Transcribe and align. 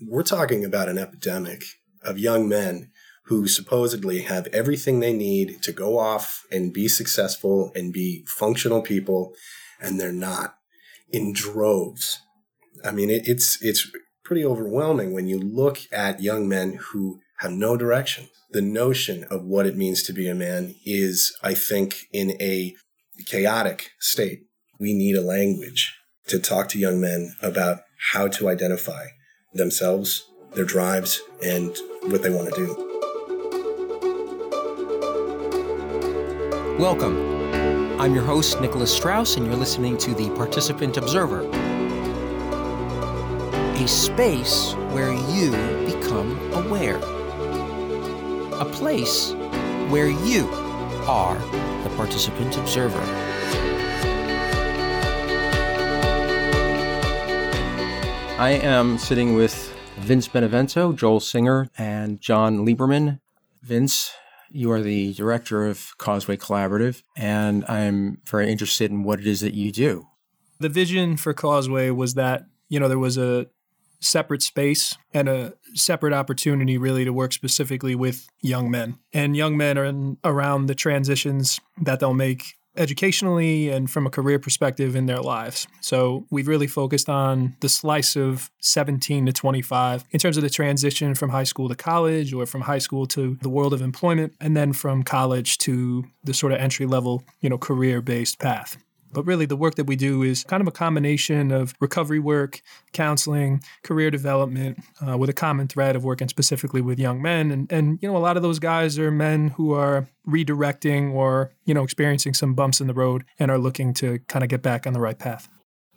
we're 0.00 0.22
talking 0.22 0.64
about 0.64 0.88
an 0.88 0.98
epidemic 0.98 1.64
of 2.02 2.18
young 2.18 2.48
men 2.48 2.90
who 3.24 3.46
supposedly 3.46 4.22
have 4.22 4.46
everything 4.48 5.00
they 5.00 5.12
need 5.12 5.62
to 5.62 5.72
go 5.72 5.98
off 5.98 6.44
and 6.50 6.72
be 6.72 6.88
successful 6.88 7.72
and 7.74 7.92
be 7.92 8.24
functional 8.26 8.80
people, 8.80 9.34
and 9.80 10.00
they're 10.00 10.12
not 10.12 10.54
in 11.10 11.32
droves. 11.32 12.20
I 12.84 12.90
mean, 12.90 13.10
it, 13.10 13.28
it's 13.28 13.60
it's 13.62 13.90
pretty 14.24 14.44
overwhelming 14.44 15.12
when 15.12 15.26
you 15.26 15.38
look 15.38 15.80
at 15.92 16.22
young 16.22 16.48
men 16.48 16.78
who 16.92 17.20
have 17.38 17.52
no 17.52 17.76
direction. 17.76 18.28
The 18.50 18.62
notion 18.62 19.24
of 19.24 19.44
what 19.44 19.66
it 19.66 19.76
means 19.76 20.02
to 20.04 20.12
be 20.14 20.28
a 20.28 20.34
man 20.34 20.74
is, 20.86 21.36
I 21.42 21.52
think, 21.52 22.06
in 22.12 22.30
a 22.40 22.74
chaotic 23.26 23.90
state. 24.00 24.44
We 24.80 24.94
need 24.94 25.16
a 25.16 25.22
language 25.22 25.94
to 26.28 26.38
talk 26.38 26.68
to 26.68 26.78
young 26.78 27.00
men 27.00 27.34
about 27.42 27.80
how 28.12 28.28
to 28.28 28.48
identify 28.48 29.08
themselves, 29.52 30.28
their 30.54 30.64
drives, 30.64 31.20
and 31.42 31.76
what 32.02 32.22
they 32.22 32.30
want 32.30 32.52
to 32.52 32.66
do. 32.66 32.88
Welcome. 36.78 37.38
I'm 38.00 38.14
your 38.14 38.24
host, 38.24 38.60
Nicholas 38.60 38.96
Strouse, 38.96 39.36
and 39.36 39.46
you're 39.46 39.56
listening 39.56 39.98
to 39.98 40.14
the 40.14 40.30
Participant 40.30 40.96
Observer, 40.96 41.48
a 43.74 43.88
space 43.88 44.74
where 44.92 45.12
you 45.12 45.50
become 45.86 46.38
aware, 46.52 46.98
a 48.60 48.64
place 48.72 49.32
where 49.88 50.08
you 50.08 50.48
are 51.08 51.38
the 51.82 51.90
Participant 51.96 52.56
Observer. 52.56 53.17
I 58.38 58.50
am 58.50 58.98
sitting 58.98 59.34
with 59.34 59.74
Vince 59.96 60.28
Benevento, 60.28 60.92
Joel 60.92 61.18
Singer, 61.18 61.68
and 61.76 62.20
John 62.20 62.64
Lieberman. 62.64 63.18
Vince, 63.62 64.12
you 64.48 64.70
are 64.70 64.80
the 64.80 65.12
director 65.14 65.66
of 65.66 65.98
Causeway 65.98 66.36
Collaborative, 66.36 67.02
and 67.16 67.64
I'm 67.64 68.18
very 68.24 68.48
interested 68.48 68.92
in 68.92 69.02
what 69.02 69.18
it 69.18 69.26
is 69.26 69.40
that 69.40 69.54
you 69.54 69.72
do. 69.72 70.06
The 70.60 70.68
vision 70.68 71.16
for 71.16 71.34
Causeway 71.34 71.90
was 71.90 72.14
that, 72.14 72.44
you 72.68 72.78
know, 72.78 72.86
there 72.86 72.96
was 72.96 73.18
a 73.18 73.48
separate 73.98 74.42
space 74.42 74.96
and 75.12 75.28
a 75.28 75.54
separate 75.74 76.12
opportunity 76.12 76.78
really 76.78 77.04
to 77.04 77.12
work 77.12 77.32
specifically 77.32 77.96
with 77.96 78.28
young 78.40 78.70
men. 78.70 79.00
And 79.12 79.36
young 79.36 79.56
men 79.56 79.76
are 79.76 79.84
in, 79.84 80.16
around 80.22 80.66
the 80.66 80.76
transitions 80.76 81.58
that 81.82 81.98
they'll 81.98 82.14
make 82.14 82.54
educationally 82.76 83.70
and 83.70 83.90
from 83.90 84.06
a 84.06 84.10
career 84.10 84.38
perspective 84.38 84.94
in 84.94 85.06
their 85.06 85.20
lives. 85.20 85.66
So 85.80 86.26
we've 86.30 86.48
really 86.48 86.66
focused 86.66 87.08
on 87.08 87.56
the 87.60 87.68
slice 87.68 88.16
of 88.16 88.50
17 88.60 89.26
to 89.26 89.32
25 89.32 90.04
in 90.10 90.18
terms 90.18 90.36
of 90.36 90.42
the 90.42 90.50
transition 90.50 91.14
from 91.14 91.30
high 91.30 91.44
school 91.44 91.68
to 91.68 91.74
college 91.74 92.32
or 92.32 92.46
from 92.46 92.62
high 92.62 92.78
school 92.78 93.06
to 93.06 93.36
the 93.42 93.48
world 93.48 93.72
of 93.72 93.82
employment 93.82 94.34
and 94.40 94.56
then 94.56 94.72
from 94.72 95.02
college 95.02 95.58
to 95.58 96.04
the 96.24 96.34
sort 96.34 96.52
of 96.52 96.60
entry 96.60 96.86
level, 96.86 97.22
you 97.40 97.48
know, 97.48 97.58
career 97.58 98.00
based 98.00 98.38
path. 98.38 98.76
But 99.12 99.24
really, 99.24 99.46
the 99.46 99.56
work 99.56 99.76
that 99.76 99.84
we 99.84 99.96
do 99.96 100.22
is 100.22 100.44
kind 100.44 100.60
of 100.60 100.66
a 100.66 100.72
combination 100.72 101.50
of 101.50 101.74
recovery 101.80 102.18
work, 102.18 102.62
counseling, 102.92 103.62
career 103.82 104.10
development, 104.10 104.78
uh, 105.06 105.16
with 105.16 105.30
a 105.30 105.34
common 105.34 105.68
thread 105.68 105.96
of 105.96 106.04
working 106.04 106.28
specifically 106.28 106.80
with 106.80 106.98
young 106.98 107.22
men. 107.22 107.50
And, 107.50 107.72
and, 107.72 107.98
you 108.02 108.08
know, 108.08 108.16
a 108.16 108.18
lot 108.18 108.36
of 108.36 108.42
those 108.42 108.58
guys 108.58 108.98
are 108.98 109.10
men 109.10 109.48
who 109.48 109.72
are 109.72 110.06
redirecting 110.26 111.12
or, 111.12 111.52
you 111.64 111.74
know, 111.74 111.82
experiencing 111.82 112.34
some 112.34 112.54
bumps 112.54 112.80
in 112.80 112.86
the 112.86 112.94
road 112.94 113.24
and 113.38 113.50
are 113.50 113.58
looking 113.58 113.94
to 113.94 114.18
kind 114.28 114.42
of 114.42 114.48
get 114.48 114.62
back 114.62 114.86
on 114.86 114.92
the 114.92 115.00
right 115.00 115.18
path 115.18 115.48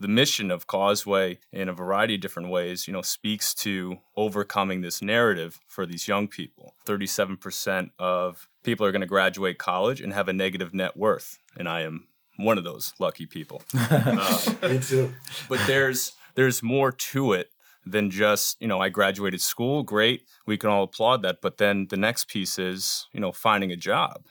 the 0.02 0.08
mission 0.08 0.50
of 0.50 0.68
Causeway 0.68 1.38
in 1.54 1.70
a 1.70 1.74
variety 1.74 2.16
of 2.16 2.22
different 2.22 2.50
ways, 2.50 2.88
you 2.88 2.94
know, 2.94 3.04
speaks 3.04 3.54
to 3.54 4.00
overcoming 4.18 4.82
this 4.82 5.02
narrative 5.02 5.60
for 5.68 5.86
these 5.86 6.08
young 6.08 6.28
people. 6.28 6.74
37% 6.86 7.92
of 8.00 8.50
people 8.64 8.86
are 8.86 8.92
going 8.92 9.02
to 9.02 9.08
graduate 9.08 9.60
college 9.60 10.02
and 10.02 10.12
have 10.12 10.28
a 10.28 10.34
negative 10.34 10.74
net 10.74 10.98
worth. 10.98 11.38
And 11.56 11.70
I 11.70 11.82
am 11.82 12.08
one 12.38 12.58
of 12.58 12.64
those 12.64 12.94
lucky 13.00 13.26
people. 13.26 13.62
uh, 13.74 14.54
Me 14.64 14.80
too. 14.80 15.14
But 15.50 15.60
there's 15.68 16.14
there's 16.36 16.64
more 16.64 16.92
to 16.92 17.34
it 17.34 17.50
than 17.86 18.10
just 18.10 18.62
you 18.62 18.68
know 18.68 18.80
I 18.80 18.90
graduated 18.90 19.42
school. 19.42 19.84
Great, 19.84 20.24
we 20.46 20.58
can 20.58 20.70
all 20.70 20.84
applaud 20.84 21.22
that. 21.24 21.42
But 21.42 21.58
then 21.58 21.88
the 21.90 21.98
next 21.98 22.28
piece 22.28 22.58
is 22.60 23.08
you 23.14 23.20
know 23.20 23.32
finding 23.32 23.72
a 23.72 23.78
job. 23.78 24.26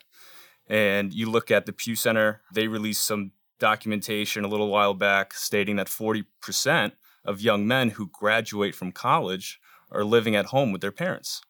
And 0.67 1.13
you 1.13 1.29
look 1.29 1.51
at 1.51 1.65
the 1.65 1.73
Pew 1.73 1.95
Center; 1.95 2.41
they 2.53 2.67
released 2.67 3.05
some 3.05 3.31
documentation 3.59 4.43
a 4.43 4.47
little 4.47 4.69
while 4.69 4.95
back 4.95 5.33
stating 5.33 5.75
that 5.75 5.87
40% 5.87 6.93
of 7.23 7.41
young 7.41 7.67
men 7.67 7.91
who 7.91 8.09
graduate 8.11 8.73
from 8.73 8.91
college 8.91 9.59
are 9.91 10.03
living 10.03 10.35
at 10.35 10.47
home 10.47 10.71
with 10.71 10.81
their 10.81 10.91
parents. 10.91 11.41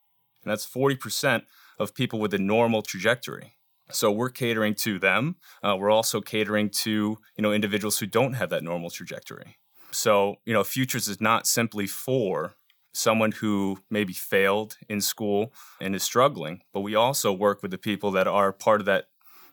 And 0.44 0.52
that's 0.52 0.68
40% 0.68 1.44
of 1.80 1.96
people 1.96 2.20
with 2.20 2.34
a 2.34 2.38
normal 2.38 2.82
trajectory. 2.82 3.54
So 3.92 4.12
we're 4.12 4.30
catering 4.30 4.76
to 4.76 5.00
them. 5.00 5.36
Uh, 5.64 5.76
we're 5.78 5.92
also 5.92 6.22
catering 6.22 6.70
to 6.70 7.18
you 7.36 7.42
know 7.42 7.52
individuals 7.52 8.00
who 8.00 8.06
don't 8.06 8.34
have 8.34 8.50
that 8.50 8.64
normal 8.64 8.90
trajectory. 8.90 9.58
So 9.92 10.38
you 10.46 10.54
know, 10.54 10.64
futures 10.64 11.08
is 11.08 11.22
not 11.22 11.48
simply 11.48 11.88
for 11.88 12.56
someone 12.94 13.32
who 13.32 13.80
maybe 13.90 14.14
failed 14.14 14.78
in 14.90 15.00
school 15.00 15.54
and 15.80 15.96
is 15.96 16.04
struggling, 16.04 16.62
but 16.74 16.82
we 16.82 16.96
also 16.96 17.32
work 17.32 17.62
with 17.62 17.72
the 17.72 17.78
people 17.78 18.12
that 18.12 18.28
are 18.28 18.52
part 18.52 18.82
of 18.82 18.86
that 18.86 19.06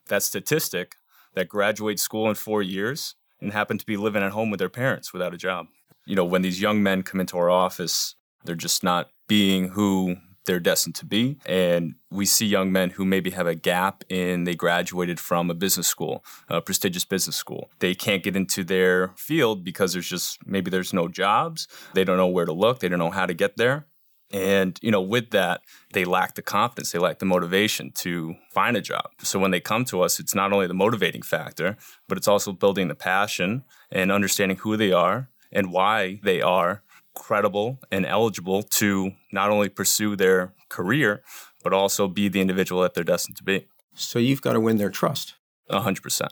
that 0.07 0.23
statistic 0.23 0.95
that 1.35 1.47
graduate 1.47 1.99
school 1.99 2.27
in 2.27 2.35
four 2.35 2.61
years 2.61 3.15
and 3.39 3.53
happen 3.53 3.77
to 3.77 3.85
be 3.85 3.97
living 3.97 4.23
at 4.23 4.31
home 4.31 4.49
with 4.49 4.59
their 4.59 4.69
parents 4.69 5.13
without 5.13 5.33
a 5.33 5.37
job. 5.37 5.67
You 6.05 6.15
know, 6.15 6.25
when 6.25 6.41
these 6.41 6.59
young 6.59 6.81
men 6.81 7.03
come 7.03 7.19
into 7.19 7.37
our 7.37 7.49
office, 7.49 8.15
they're 8.43 8.55
just 8.55 8.83
not 8.83 9.09
being 9.27 9.69
who 9.69 10.17
they're 10.49 10.59
destined 10.59 10.95
to 10.95 11.05
be. 11.05 11.37
And 11.45 11.93
we 12.09 12.25
see 12.25 12.47
young 12.47 12.71
men 12.71 12.89
who 12.89 13.05
maybe 13.05 13.29
have 13.29 13.45
a 13.45 13.53
gap 13.53 14.03
in 14.09 14.45
they 14.45 14.55
graduated 14.55 15.19
from 15.19 15.51
a 15.51 15.53
business 15.53 15.87
school, 15.87 16.25
a 16.49 16.59
prestigious 16.59 17.05
business 17.05 17.35
school. 17.35 17.69
They 17.77 17.93
can't 17.93 18.23
get 18.23 18.35
into 18.35 18.63
their 18.63 19.09
field 19.09 19.63
because 19.63 19.93
there's 19.93 20.09
just 20.09 20.39
maybe 20.47 20.71
there's 20.71 20.91
no 20.91 21.07
jobs. 21.07 21.67
They 21.93 22.03
don't 22.03 22.17
know 22.17 22.27
where 22.27 22.45
to 22.45 22.51
look. 22.51 22.79
They 22.79 22.89
don't 22.89 22.97
know 22.97 23.11
how 23.11 23.27
to 23.27 23.33
get 23.35 23.57
there. 23.57 23.85
And, 24.31 24.79
you 24.81 24.89
know, 24.89 25.01
with 25.01 25.29
that, 25.31 25.61
they 25.93 26.05
lack 26.05 26.33
the 26.33 26.41
confidence, 26.41 26.91
they 26.91 26.99
lack 26.99 27.19
the 27.19 27.25
motivation 27.25 27.91
to 27.97 28.35
find 28.51 28.75
a 28.77 28.81
job. 28.81 29.09
So 29.21 29.39
when 29.39 29.51
they 29.51 29.59
come 29.59 29.85
to 29.85 30.01
us, 30.01 30.19
it's 30.19 30.35
not 30.35 30.51
only 30.51 30.67
the 30.67 30.73
motivating 30.73 31.23
factor, 31.23 31.77
but 32.07 32.17
it's 32.17 32.27
also 32.27 32.51
building 32.53 32.87
the 32.87 32.95
passion 32.95 33.63
and 33.91 34.11
understanding 34.11 34.57
who 34.57 34.77
they 34.77 34.91
are 34.91 35.29
and 35.51 35.71
why 35.71 36.19
they 36.23 36.41
are 36.41 36.83
credible 37.15 37.79
and 37.91 38.05
eligible 38.05 38.63
to 38.63 39.11
not 39.31 39.49
only 39.49 39.69
pursue 39.69 40.15
their 40.15 40.53
career, 40.69 41.23
but 41.63 41.73
also 41.73 42.07
be 42.07 42.27
the 42.29 42.41
individual 42.41 42.81
that 42.81 42.93
they're 42.93 43.03
destined 43.03 43.37
to 43.37 43.43
be. 43.43 43.67
So 43.93 44.19
you've 44.19 44.41
got 44.41 44.53
to 44.53 44.59
win 44.59 44.77
their 44.77 44.89
trust. 44.89 45.35
100%. 45.69 46.29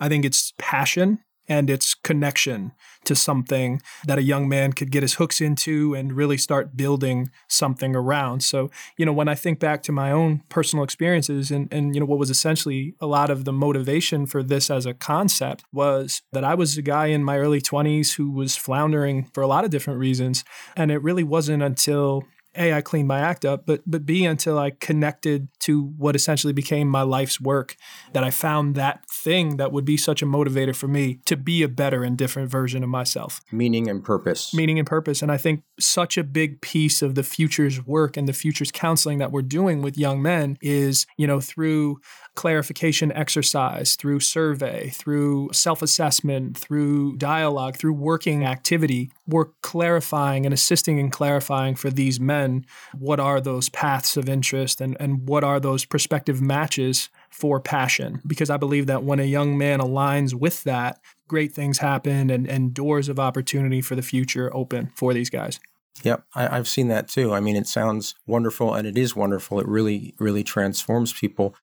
I 0.00 0.08
think 0.08 0.24
it's 0.24 0.52
passion 0.58 1.20
and 1.48 1.68
its 1.68 1.94
connection 1.94 2.72
to 3.04 3.16
something 3.16 3.82
that 4.04 4.18
a 4.18 4.22
young 4.22 4.48
man 4.48 4.72
could 4.72 4.90
get 4.90 5.02
his 5.02 5.14
hooks 5.14 5.40
into 5.40 5.94
and 5.94 6.12
really 6.12 6.38
start 6.38 6.76
building 6.76 7.30
something 7.48 7.96
around. 7.96 8.42
So, 8.42 8.70
you 8.96 9.04
know, 9.04 9.12
when 9.12 9.28
I 9.28 9.34
think 9.34 9.58
back 9.58 9.82
to 9.84 9.92
my 9.92 10.12
own 10.12 10.42
personal 10.48 10.84
experiences 10.84 11.50
and, 11.50 11.72
and 11.72 11.94
you 11.94 12.00
know, 12.00 12.06
what 12.06 12.18
was 12.18 12.30
essentially 12.30 12.94
a 13.00 13.06
lot 13.06 13.30
of 13.30 13.44
the 13.44 13.52
motivation 13.52 14.26
for 14.26 14.42
this 14.42 14.70
as 14.70 14.86
a 14.86 14.94
concept 14.94 15.64
was 15.72 16.22
that 16.32 16.44
I 16.44 16.54
was 16.54 16.78
a 16.78 16.82
guy 16.82 17.06
in 17.06 17.24
my 17.24 17.38
early 17.38 17.60
20s 17.60 18.14
who 18.14 18.30
was 18.30 18.56
floundering 18.56 19.24
for 19.34 19.42
a 19.42 19.48
lot 19.48 19.64
of 19.64 19.70
different 19.70 19.98
reasons. 19.98 20.44
And 20.76 20.90
it 20.90 21.02
really 21.02 21.24
wasn't 21.24 21.62
until 21.62 22.24
a, 22.56 22.72
I 22.72 22.80
cleaned 22.80 23.08
my 23.08 23.20
act 23.20 23.44
up, 23.44 23.66
but 23.66 23.82
but 23.86 24.04
B, 24.04 24.24
until 24.24 24.58
I 24.58 24.70
connected 24.70 25.48
to 25.60 25.82
what 25.82 26.14
essentially 26.14 26.52
became 26.52 26.88
my 26.88 27.02
life's 27.02 27.40
work, 27.40 27.76
that 28.12 28.24
I 28.24 28.30
found 28.30 28.74
that 28.74 29.08
thing 29.08 29.56
that 29.56 29.72
would 29.72 29.84
be 29.84 29.96
such 29.96 30.22
a 30.22 30.26
motivator 30.26 30.74
for 30.74 30.88
me 30.88 31.20
to 31.26 31.36
be 31.36 31.62
a 31.62 31.68
better 31.68 32.04
and 32.04 32.16
different 32.16 32.50
version 32.50 32.82
of 32.82 32.88
myself. 32.88 33.40
Meaning 33.50 33.88
and 33.88 34.04
purpose. 34.04 34.52
Meaning 34.52 34.78
and 34.78 34.86
purpose. 34.86 35.22
And 35.22 35.32
I 35.32 35.36
think 35.36 35.62
such 35.78 36.18
a 36.18 36.24
big 36.24 36.60
piece 36.60 37.02
of 37.02 37.14
the 37.14 37.22
future's 37.22 37.84
work 37.86 38.16
and 38.16 38.28
the 38.28 38.32
future's 38.32 38.70
counseling 38.70 39.18
that 39.18 39.32
we're 39.32 39.42
doing 39.42 39.82
with 39.82 39.96
young 39.96 40.20
men 40.22 40.58
is, 40.60 41.06
you 41.16 41.26
know, 41.26 41.40
through 41.40 42.00
clarification 42.34 43.12
exercise, 43.12 43.94
through 43.94 44.20
survey, 44.20 44.88
through 44.90 45.50
self 45.52 45.82
assessment, 45.82 46.56
through 46.56 47.16
dialogue, 47.16 47.76
through 47.76 47.92
working 47.92 48.44
activity, 48.44 49.10
we're 49.26 49.50
clarifying 49.62 50.44
and 50.44 50.54
assisting 50.54 50.98
in 50.98 51.10
clarifying 51.10 51.74
for 51.74 51.90
these 51.90 52.18
men 52.18 52.64
what 52.98 53.20
are 53.20 53.40
those 53.40 53.68
paths 53.68 54.16
of 54.16 54.28
interest 54.28 54.80
and, 54.80 54.96
and 54.98 55.28
what 55.28 55.44
are 55.44 55.60
those 55.60 55.84
prospective 55.84 56.40
matches 56.40 57.08
for 57.30 57.60
passion. 57.60 58.20
Because 58.26 58.50
I 58.50 58.56
believe 58.56 58.86
that 58.86 59.04
when 59.04 59.20
a 59.20 59.24
young 59.24 59.58
man 59.58 59.80
aligns 59.80 60.34
with 60.34 60.64
that, 60.64 61.00
great 61.28 61.52
things 61.52 61.78
happen 61.78 62.30
and, 62.30 62.46
and 62.46 62.74
doors 62.74 63.08
of 63.08 63.18
opportunity 63.18 63.80
for 63.80 63.94
the 63.94 64.02
future 64.02 64.54
open 64.54 64.90
for 64.94 65.14
these 65.14 65.30
guys. 65.30 65.60
Yep, 66.02 66.24
I, 66.34 66.56
have 66.56 66.68
seen 66.68 66.88
that 66.88 67.08
too. 67.08 67.32
I 67.32 67.40
mean, 67.40 67.54
it 67.54 67.66
sounds 67.66 68.14
wonderful 68.26 68.74
and 68.74 68.86
it 68.86 68.98
is 68.98 69.14
wonderful. 69.14 69.60
It 69.60 69.68
really, 69.68 70.14
really 70.18 70.42
transforms 70.42 71.12
people. 71.12 71.54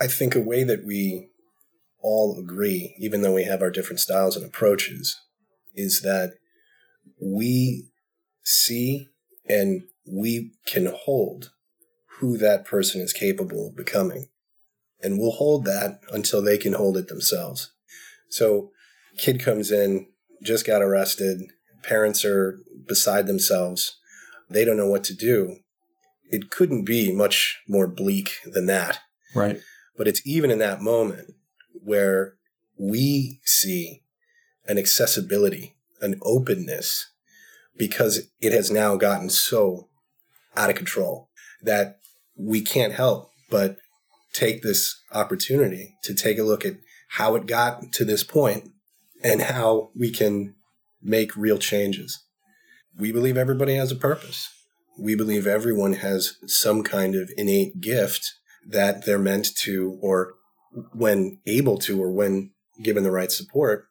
I 0.00 0.06
think 0.06 0.34
a 0.34 0.40
way 0.40 0.64
that 0.64 0.84
we 0.84 1.28
all 2.02 2.38
agree, 2.38 2.96
even 2.98 3.22
though 3.22 3.34
we 3.34 3.44
have 3.44 3.60
our 3.60 3.70
different 3.70 4.00
styles 4.00 4.36
and 4.36 4.44
approaches, 4.44 5.20
is 5.74 6.00
that 6.02 6.32
we 7.20 7.90
see 8.42 9.08
And 9.48 9.82
we 10.06 10.52
can 10.66 10.86
hold 10.86 11.50
who 12.18 12.36
that 12.38 12.64
person 12.64 13.00
is 13.00 13.12
capable 13.12 13.68
of 13.68 13.76
becoming. 13.76 14.28
And 15.02 15.18
we'll 15.18 15.32
hold 15.32 15.64
that 15.64 16.00
until 16.12 16.40
they 16.40 16.56
can 16.56 16.74
hold 16.74 16.96
it 16.96 17.08
themselves. 17.08 17.72
So, 18.28 18.70
kid 19.18 19.40
comes 19.40 19.72
in, 19.72 20.06
just 20.42 20.66
got 20.66 20.82
arrested, 20.82 21.40
parents 21.82 22.24
are 22.24 22.60
beside 22.86 23.26
themselves, 23.26 23.96
they 24.48 24.64
don't 24.64 24.76
know 24.76 24.88
what 24.88 25.04
to 25.04 25.14
do. 25.14 25.56
It 26.30 26.50
couldn't 26.50 26.84
be 26.84 27.12
much 27.12 27.60
more 27.66 27.88
bleak 27.88 28.34
than 28.44 28.66
that. 28.66 29.00
Right. 29.34 29.60
But 29.96 30.08
it's 30.08 30.26
even 30.26 30.50
in 30.50 30.58
that 30.58 30.80
moment 30.80 31.34
where 31.72 32.34
we 32.78 33.40
see 33.44 34.02
an 34.66 34.78
accessibility, 34.78 35.76
an 36.00 36.18
openness, 36.22 37.10
because 37.76 38.28
it 38.40 38.52
has 38.52 38.70
now 38.70 38.96
gotten 38.96 39.30
so 39.30 39.88
out 40.56 40.70
of 40.70 40.76
control 40.76 41.28
that 41.62 41.98
we 42.36 42.60
can't 42.60 42.92
help 42.92 43.30
but 43.50 43.76
take 44.32 44.62
this 44.62 45.02
opportunity 45.12 45.96
to 46.04 46.14
take 46.14 46.38
a 46.38 46.42
look 46.44 46.64
at 46.64 46.76
how 47.10 47.34
it 47.34 47.46
got 47.46 47.92
to 47.92 48.04
this 48.04 48.22
point 48.22 48.70
and 49.22 49.42
how 49.42 49.90
we 49.94 50.10
can 50.10 50.54
make 51.02 51.36
real 51.36 51.58
changes. 51.58 52.22
We 52.98 53.12
believe 53.12 53.36
everybody 53.36 53.74
has 53.74 53.90
a 53.90 53.96
purpose. 53.96 54.48
We 54.98 55.14
believe 55.14 55.46
everyone 55.46 55.94
has 55.94 56.36
some 56.46 56.82
kind 56.82 57.14
of 57.14 57.30
innate 57.36 57.80
gift 57.80 58.34
that 58.68 59.04
they're 59.04 59.18
meant 59.18 59.54
to, 59.62 59.98
or 60.00 60.34
when 60.92 61.38
able 61.46 61.78
to, 61.78 62.02
or 62.02 62.10
when 62.10 62.52
given 62.82 63.02
the 63.02 63.10
right 63.10 63.32
support, 63.32 63.86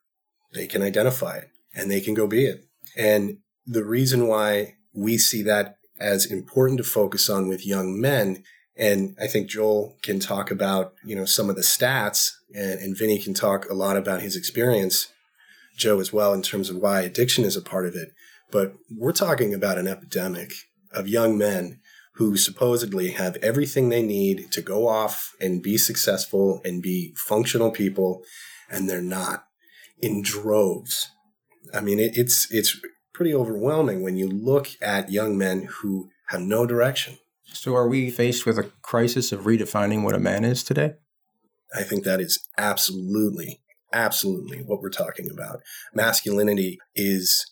they 0.54 0.68
can 0.68 0.82
identify 0.82 1.38
it 1.38 1.50
and 1.76 1.90
they 1.90 2.02
can 2.02 2.14
go 2.14 2.28
be 2.28 2.46
it. 2.46 2.66
And 2.98 3.38
the 3.66 3.86
reason 3.86 4.28
why 4.28 4.76
we 4.94 5.18
see 5.18 5.44
that 5.44 5.76
as 6.00 6.26
important 6.26 6.78
to 6.78 6.84
focus 6.84 7.30
on 7.30 7.48
with 7.48 7.68
young 7.68 8.00
men 8.00 8.44
and 8.80 9.18
I 9.22 9.28
think 9.28 9.50
Joel 9.50 9.98
can 10.02 10.22
talk 10.22 10.50
about, 10.50 10.94
you 11.04 11.14
know, 11.14 11.26
some 11.26 11.50
of 11.50 11.58
the 11.58 11.62
stats 11.62 12.32
and, 12.56 12.80
and 12.80 12.98
Vinny 12.98 13.20
can 13.20 13.34
talk 13.34 13.70
a 13.70 13.74
lot 13.74 13.98
about 13.98 14.22
his 14.22 14.38
experience, 14.38 15.12
Joe 15.76 16.00
as 16.00 16.14
well, 16.14 16.34
in 16.34 16.42
terms 16.42 16.70
of 16.70 16.78
why 16.78 17.02
addiction 17.02 17.44
is 17.44 17.58
a 17.58 17.62
part 17.62 17.86
of 17.86 17.96
it. 17.96 18.14
But 18.52 18.76
we're 18.90 19.12
talking 19.12 19.54
about 19.54 19.78
an 19.78 19.88
epidemic 19.88 20.54
of 20.94 21.10
young 21.10 21.38
men 21.38 21.82
who 22.14 22.36
supposedly 22.36 23.12
have 23.12 23.38
everything 23.38 23.90
they 23.90 24.04
need 24.04 24.52
to 24.52 24.62
go 24.62 24.88
off 24.88 25.34
and 25.40 25.64
be 25.64 25.78
successful 25.78 26.62
and 26.66 26.82
be 26.82 27.14
functional 27.16 27.72
people, 27.72 28.24
and 28.70 28.90
they're 28.90 29.02
not 29.02 29.46
in 30.00 30.22
droves. 30.22 31.12
I 31.74 31.82
mean, 31.82 32.00
it, 32.00 32.18
it's 32.18 32.52
it's 32.52 32.80
pretty 33.14 33.34
overwhelming 33.34 34.02
when 34.02 34.18
you 34.18 34.28
look 34.28 34.70
at 34.82 35.12
young 35.12 35.38
men 35.38 35.68
who 35.82 36.10
have 36.28 36.42
no 36.42 36.66
direction 36.66 37.18
so, 37.54 37.76
are 37.76 37.88
we 37.88 38.10
faced 38.10 38.46
with 38.46 38.58
a 38.58 38.72
crisis 38.82 39.32
of 39.32 39.42
redefining 39.42 40.04
what 40.04 40.16
a 40.16 40.20
man 40.20 40.46
is 40.46 40.64
today? 40.64 40.94
I 41.76 41.84
think 41.84 42.04
that 42.04 42.22
is 42.22 42.40
absolutely, 42.58 43.62
absolutely 43.92 44.60
what 44.60 44.82
we're 44.82 44.90
talking 44.90 45.30
about. 45.32 45.62
Masculinity 45.94 46.80
is, 46.96 47.52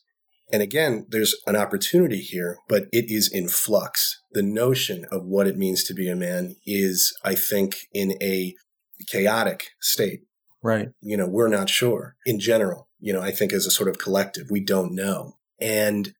and 0.51 0.61
again, 0.61 1.05
there's 1.09 1.35
an 1.45 1.55
opportunity 1.55 2.19
here, 2.19 2.57
but 2.69 2.83
it 2.93 3.11
is 3.11 3.29
in 3.31 3.49
flux. 3.49 4.21
The 4.31 4.43
notion 4.43 5.05
of 5.11 5.25
what 5.25 5.47
it 5.47 5.57
means 5.57 5.83
to 5.85 5.93
be 5.93 6.09
a 6.09 6.15
man 6.15 6.55
is, 6.65 7.13
I 7.23 7.35
think, 7.35 7.87
in 7.93 8.13
a 8.21 8.55
chaotic 9.07 9.71
state. 9.81 10.21
Right. 10.63 10.89
You 11.01 11.17
know, 11.17 11.27
we're 11.27 11.49
not 11.49 11.69
sure 11.69 12.15
in 12.25 12.39
general. 12.39 12.87
You 12.99 13.13
know, 13.13 13.21
I 13.21 13.31
think 13.31 13.53
as 13.53 13.65
a 13.65 13.71
sort 13.71 13.89
of 13.89 13.99
collective, 13.99 14.47
we 14.49 14.61
don't 14.63 14.95
know. 14.95 15.33
And 15.59 16.13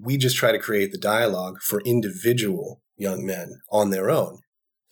we 0.00 0.16
just 0.16 0.36
try 0.36 0.52
to 0.52 0.58
create 0.58 0.92
the 0.92 0.98
dialogue 0.98 1.60
for 1.60 1.80
individual 1.82 2.80
young 2.96 3.26
men 3.26 3.60
on 3.70 3.90
their 3.90 4.10
own 4.10 4.38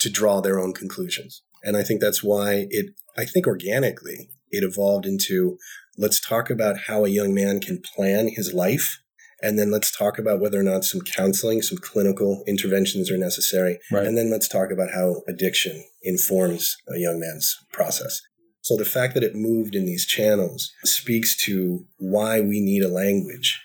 to 0.00 0.10
draw 0.10 0.40
their 0.40 0.58
own 0.58 0.72
conclusions. 0.72 1.42
And 1.62 1.76
I 1.76 1.82
think 1.82 2.00
that's 2.00 2.22
why 2.22 2.66
it, 2.70 2.94
I 3.16 3.24
think 3.24 3.46
organically, 3.46 4.30
it 4.50 4.64
evolved 4.64 5.06
into 5.06 5.58
let's 5.96 6.20
talk 6.20 6.50
about 6.50 6.82
how 6.86 7.04
a 7.04 7.10
young 7.10 7.34
man 7.34 7.60
can 7.60 7.80
plan 7.94 8.28
his 8.28 8.52
life. 8.52 8.98
And 9.42 9.58
then 9.58 9.72
let's 9.72 9.96
talk 9.96 10.18
about 10.18 10.40
whether 10.40 10.60
or 10.60 10.62
not 10.62 10.84
some 10.84 11.00
counseling, 11.00 11.62
some 11.62 11.78
clinical 11.78 12.44
interventions 12.46 13.10
are 13.10 13.18
necessary. 13.18 13.78
Right. 13.90 14.06
And 14.06 14.16
then 14.16 14.30
let's 14.30 14.46
talk 14.46 14.70
about 14.70 14.92
how 14.94 15.22
addiction 15.26 15.82
informs 16.02 16.76
a 16.88 16.98
young 16.98 17.18
man's 17.18 17.56
process. 17.72 18.20
So 18.60 18.76
the 18.76 18.84
fact 18.84 19.14
that 19.14 19.24
it 19.24 19.34
moved 19.34 19.74
in 19.74 19.84
these 19.84 20.06
channels 20.06 20.72
speaks 20.84 21.36
to 21.44 21.84
why 21.98 22.40
we 22.40 22.60
need 22.60 22.84
a 22.84 22.88
language 22.88 23.60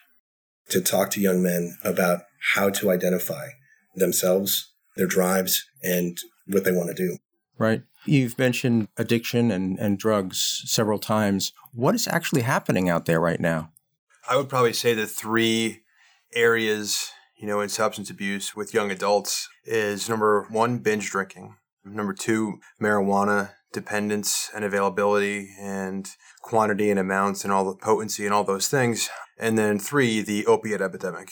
to 0.70 0.82
talk 0.82 1.12
to 1.12 1.22
young 1.22 1.44
men 1.44 1.78
about 1.84 2.22
how 2.56 2.70
to 2.72 2.90
identify 2.90 3.50
themselves, 3.96 4.74
their 4.96 5.06
drives, 5.06 5.64
and 5.84 6.18
what 6.48 6.64
they 6.64 6.72
want 6.72 6.90
to 6.90 6.96
do. 6.96 7.18
Right. 7.60 7.84
You've 8.08 8.38
mentioned 8.40 8.88
addiction 8.98 9.52
and, 9.52 9.78
and 9.80 9.98
drugs 9.98 10.64
several 10.66 11.00
times. 11.00 11.54
What 11.74 11.96
is 11.96 12.08
actually 12.08 12.42
happening 12.42 12.90
out 12.90 13.06
there 13.06 13.20
right 13.20 13.40
now? 13.40 13.72
I 14.30 14.38
would 14.38 14.50
probably 14.50 14.74
say 14.74 14.94
the 14.94 15.08
three 15.08 15.82
areas, 16.34 17.12
you 17.36 17.48
know, 17.48 17.62
in 17.62 17.70
substance 17.70 18.10
abuse 18.10 18.56
with 18.56 18.74
young 18.74 18.92
adults 18.92 19.50
is 19.66 20.10
number 20.10 20.48
one, 20.50 20.80
binge 20.80 21.10
drinking. 21.10 21.56
Number 21.86 22.14
two, 22.14 22.60
marijuana 22.82 23.52
dependence 23.74 24.50
and 24.56 24.64
availability 24.64 25.50
and 25.60 26.10
quantity 26.42 26.90
and 26.90 27.00
amounts 27.00 27.44
and 27.44 27.54
all 27.54 27.66
the 27.66 27.76
potency 27.76 28.26
and 28.26 28.34
all 28.34 28.44
those 28.44 28.68
things. 28.68 29.10
And 29.38 29.58
then 29.58 29.80
three, 29.80 30.22
the 30.22 30.46
opiate 30.46 30.82
epidemic, 30.82 31.32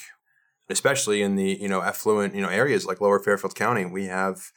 especially 0.70 1.22
in 1.22 1.36
the 1.36 1.58
you 1.60 1.68
know 1.68 1.82
affluent 1.82 2.36
you 2.36 2.42
know 2.42 2.50
areas 2.50 2.86
like 2.86 3.02
Lower 3.02 3.20
Fairfield 3.20 3.56
County. 3.56 3.86
We 3.86 4.06
have 4.06 4.52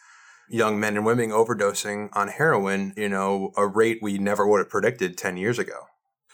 young 0.48 0.80
men 0.80 0.96
and 0.96 1.04
women 1.04 1.30
overdosing 1.30 2.08
on 2.12 2.28
heroin, 2.28 2.92
you 2.96 3.08
know, 3.08 3.52
a 3.56 3.66
rate 3.66 3.98
we 4.02 4.18
never 4.18 4.46
would 4.46 4.58
have 4.58 4.70
predicted 4.70 5.16
10 5.16 5.36
years 5.36 5.58
ago. 5.58 5.86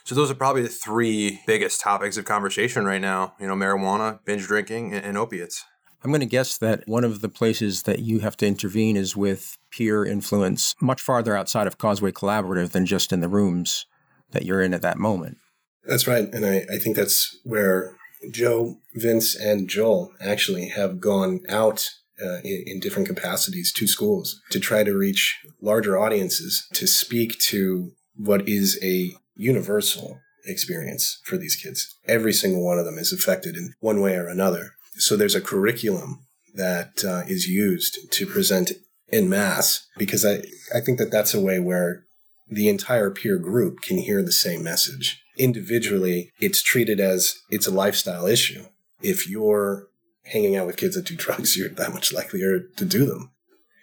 So 0.05 0.14
those 0.14 0.31
are 0.31 0.34
probably 0.34 0.62
the 0.62 0.69
three 0.69 1.40
biggest 1.46 1.81
topics 1.81 2.16
of 2.16 2.26
conversation 2.26 2.84
right 2.84 3.00
now, 3.00 3.34
you 3.40 3.46
know, 3.46 3.55
marijuana, 3.55 4.19
binge 4.25 4.46
drinking, 4.46 4.93
and, 4.93 5.05
and 5.05 5.19
opiates. 5.19 5.64
I'm 6.02 6.11
going 6.11 6.20
to 6.20 6.26
guess 6.26 6.58
that 6.58 6.82
one 6.87 7.05
of 7.05 7.22
the 7.22 7.31
places 7.31 7.84
that 7.84 8.00
you 8.00 8.20
have 8.20 8.37
to 8.37 8.46
intervene 8.46 8.96
is 8.99 9.16
with 9.16 9.56
peer 9.70 10.05
influence 10.05 10.75
much 10.78 11.00
farther 11.00 11.34
outside 11.34 11.67
of 11.67 11.78
Causeway 11.78 12.12
Collaborative 12.12 12.72
than 12.72 12.84
just 12.84 13.10
in 13.10 13.20
the 13.20 13.28
rooms 13.28 13.87
that 14.32 14.44
you're 14.44 14.60
in 14.60 14.75
at 14.75 14.82
that 14.82 14.99
moment. 14.99 15.38
That's 15.84 16.06
right. 16.06 16.28
And 16.34 16.44
I, 16.44 16.67
I 16.70 16.78
think 16.78 16.96
that's 16.96 17.38
where 17.44 17.96
Joe, 18.31 18.76
Vince, 18.94 19.34
and 19.34 19.69
Joel 19.69 20.12
actually 20.20 20.69
have 20.69 21.00
gone 21.00 21.40
out 21.49 21.90
uh, 22.22 22.38
in, 22.44 22.65
in, 22.67 22.81
different 22.81 23.08
capacities 23.08 23.72
to 23.72 23.86
schools 23.86 24.41
to 24.50 24.60
try 24.60 24.84
to 24.84 24.96
reach 24.96 25.41
larger 25.60 25.98
audiences 25.98 26.67
to 26.72 26.86
speak 26.86 27.39
to 27.39 27.93
what 28.17 28.48
is 28.48 28.79
a 28.82 29.12
universal 29.36 30.20
experience 30.46 31.20
for 31.24 31.36
these 31.36 31.56
kids. 31.56 31.96
Every 32.06 32.32
single 32.32 32.65
one 32.65 32.79
of 32.79 32.84
them 32.84 32.98
is 32.98 33.12
affected 33.12 33.56
in 33.56 33.74
one 33.81 34.00
way 34.00 34.15
or 34.15 34.29
another. 34.29 34.74
So 34.96 35.17
there's 35.17 35.34
a 35.34 35.41
curriculum 35.41 36.27
that 36.55 37.05
uh, 37.05 37.22
is 37.27 37.48
used 37.48 38.12
to 38.12 38.27
present 38.27 38.72
in 39.08 39.29
mass 39.29 39.86
because 39.98 40.24
I, 40.24 40.43
I 40.74 40.81
think 40.81 40.98
that 40.98 41.10
that's 41.10 41.34
a 41.34 41.41
way 41.41 41.58
where 41.58 42.05
the 42.48 42.69
entire 42.69 43.10
peer 43.10 43.39
group 43.39 43.81
can 43.81 43.98
hear 43.98 44.22
the 44.22 44.32
same 44.32 44.62
message 44.62 45.20
individually, 45.36 46.32
it's 46.39 46.62
treated 46.62 47.00
as 47.00 47.34
it's 47.50 47.67
a 47.67 47.72
lifestyle 47.72 48.27
issue. 48.27 48.67
If 49.03 49.29
you're 49.29 49.89
hanging 50.24 50.56
out 50.56 50.66
with 50.66 50.76
kids 50.76 50.94
that 50.96 51.06
do 51.06 51.16
drugs, 51.16 51.56
you're 51.56 51.69
that 51.69 51.93
much 51.93 52.12
likelier 52.12 52.60
to 52.76 52.84
do 52.84 53.06
them. 53.06 53.31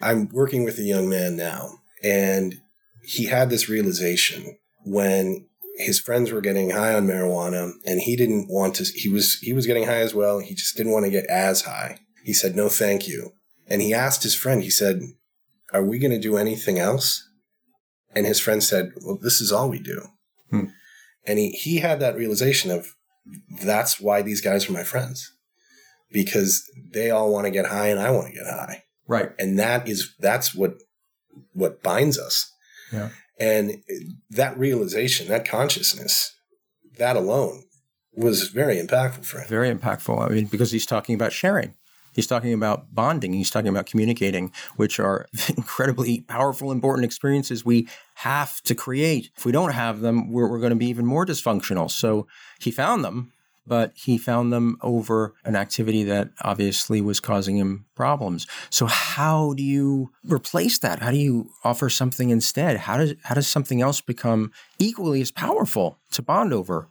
I'm 0.01 0.29
working 0.29 0.63
with 0.63 0.79
a 0.79 0.83
young 0.83 1.09
man 1.09 1.35
now, 1.35 1.79
and 2.03 2.59
he 3.03 3.27
had 3.27 3.49
this 3.49 3.69
realization 3.69 4.57
when 4.83 5.45
his 5.77 5.99
friends 5.99 6.31
were 6.31 6.41
getting 6.41 6.71
high 6.71 6.93
on 6.93 7.07
marijuana 7.07 7.71
and 7.85 8.01
he 8.01 8.15
didn't 8.15 8.47
want 8.49 8.75
to 8.75 8.83
he 8.83 9.09
was 9.09 9.39
he 9.39 9.53
was 9.53 9.65
getting 9.65 9.85
high 9.85 9.99
as 9.99 10.13
well 10.13 10.39
he 10.39 10.53
just 10.53 10.75
didn't 10.75 10.91
want 10.91 11.05
to 11.05 11.11
get 11.11 11.25
as 11.25 11.61
high. 11.61 11.97
He 12.23 12.33
said 12.33 12.55
no 12.55 12.69
thank 12.69 13.07
you. 13.07 13.31
And 13.67 13.81
he 13.81 13.93
asked 13.93 14.23
his 14.23 14.35
friend 14.35 14.61
he 14.61 14.69
said 14.69 15.01
are 15.73 15.83
we 15.83 15.99
going 15.99 16.11
to 16.11 16.19
do 16.19 16.37
anything 16.37 16.77
else? 16.77 17.27
And 18.13 18.25
his 18.25 18.39
friend 18.39 18.61
said 18.61 18.91
well 19.03 19.17
this 19.21 19.41
is 19.41 19.51
all 19.51 19.69
we 19.69 19.79
do. 19.79 20.01
Hmm. 20.49 20.65
And 21.25 21.39
he, 21.39 21.51
he 21.51 21.77
had 21.77 21.99
that 21.99 22.15
realization 22.15 22.71
of 22.71 22.95
that's 23.61 23.99
why 23.99 24.21
these 24.21 24.41
guys 24.41 24.67
are 24.69 24.73
my 24.73 24.83
friends 24.83 25.31
because 26.11 26.63
they 26.91 27.11
all 27.11 27.31
want 27.31 27.45
to 27.45 27.51
get 27.51 27.65
high 27.65 27.87
and 27.87 27.99
I 27.99 28.11
want 28.11 28.27
to 28.27 28.33
get 28.33 28.45
high. 28.45 28.83
Right. 29.07 29.31
And 29.39 29.57
that 29.59 29.87
is, 29.87 30.13
that's 30.19 30.53
what, 30.53 30.75
what 31.53 31.83
binds 31.83 32.19
us. 32.19 32.51
Yeah. 32.91 33.09
And 33.39 33.83
that 34.29 34.57
realization, 34.57 35.27
that 35.29 35.47
consciousness, 35.47 36.35
that 36.97 37.15
alone 37.15 37.63
was 38.13 38.49
very 38.49 38.75
impactful 38.77 39.25
for 39.25 39.39
him. 39.39 39.47
Very 39.47 39.73
impactful. 39.73 40.21
I 40.21 40.33
mean, 40.33 40.45
because 40.45 40.71
he's 40.71 40.85
talking 40.85 41.15
about 41.15 41.31
sharing. 41.31 41.75
He's 42.13 42.27
talking 42.27 42.53
about 42.53 42.93
bonding. 42.93 43.33
He's 43.33 43.49
talking 43.49 43.69
about 43.69 43.85
communicating, 43.85 44.51
which 44.75 44.99
are 44.99 45.27
incredibly 45.49 46.21
powerful, 46.21 46.71
important 46.71 47.05
experiences 47.05 47.63
we 47.63 47.87
have 48.15 48.61
to 48.63 48.75
create. 48.75 49.31
If 49.37 49.45
we 49.45 49.51
don't 49.51 49.71
have 49.71 50.01
them, 50.01 50.31
we're, 50.31 50.49
we're 50.49 50.59
going 50.59 50.71
to 50.71 50.75
be 50.75 50.87
even 50.87 51.05
more 51.05 51.25
dysfunctional. 51.25 51.89
So 51.89 52.27
he 52.59 52.69
found 52.69 53.03
them 53.03 53.31
but 53.65 53.91
he 53.95 54.17
found 54.17 54.51
them 54.51 54.77
over 54.81 55.33
an 55.45 55.55
activity 55.55 56.03
that 56.03 56.29
obviously 56.41 57.01
was 57.01 57.19
causing 57.19 57.57
him 57.57 57.85
problems. 57.95 58.47
So 58.69 58.85
how 58.85 59.53
do 59.53 59.63
you 59.63 60.11
replace 60.23 60.79
that? 60.79 60.99
How 60.99 61.11
do 61.11 61.17
you 61.17 61.49
offer 61.63 61.89
something 61.89 62.29
instead? 62.29 62.77
How 62.77 62.97
does 62.97 63.13
how 63.23 63.35
does 63.35 63.47
something 63.47 63.81
else 63.81 64.01
become 64.01 64.51
equally 64.79 65.21
as 65.21 65.31
powerful 65.31 65.99
to 66.11 66.21
bond 66.21 66.53
over? 66.53 66.89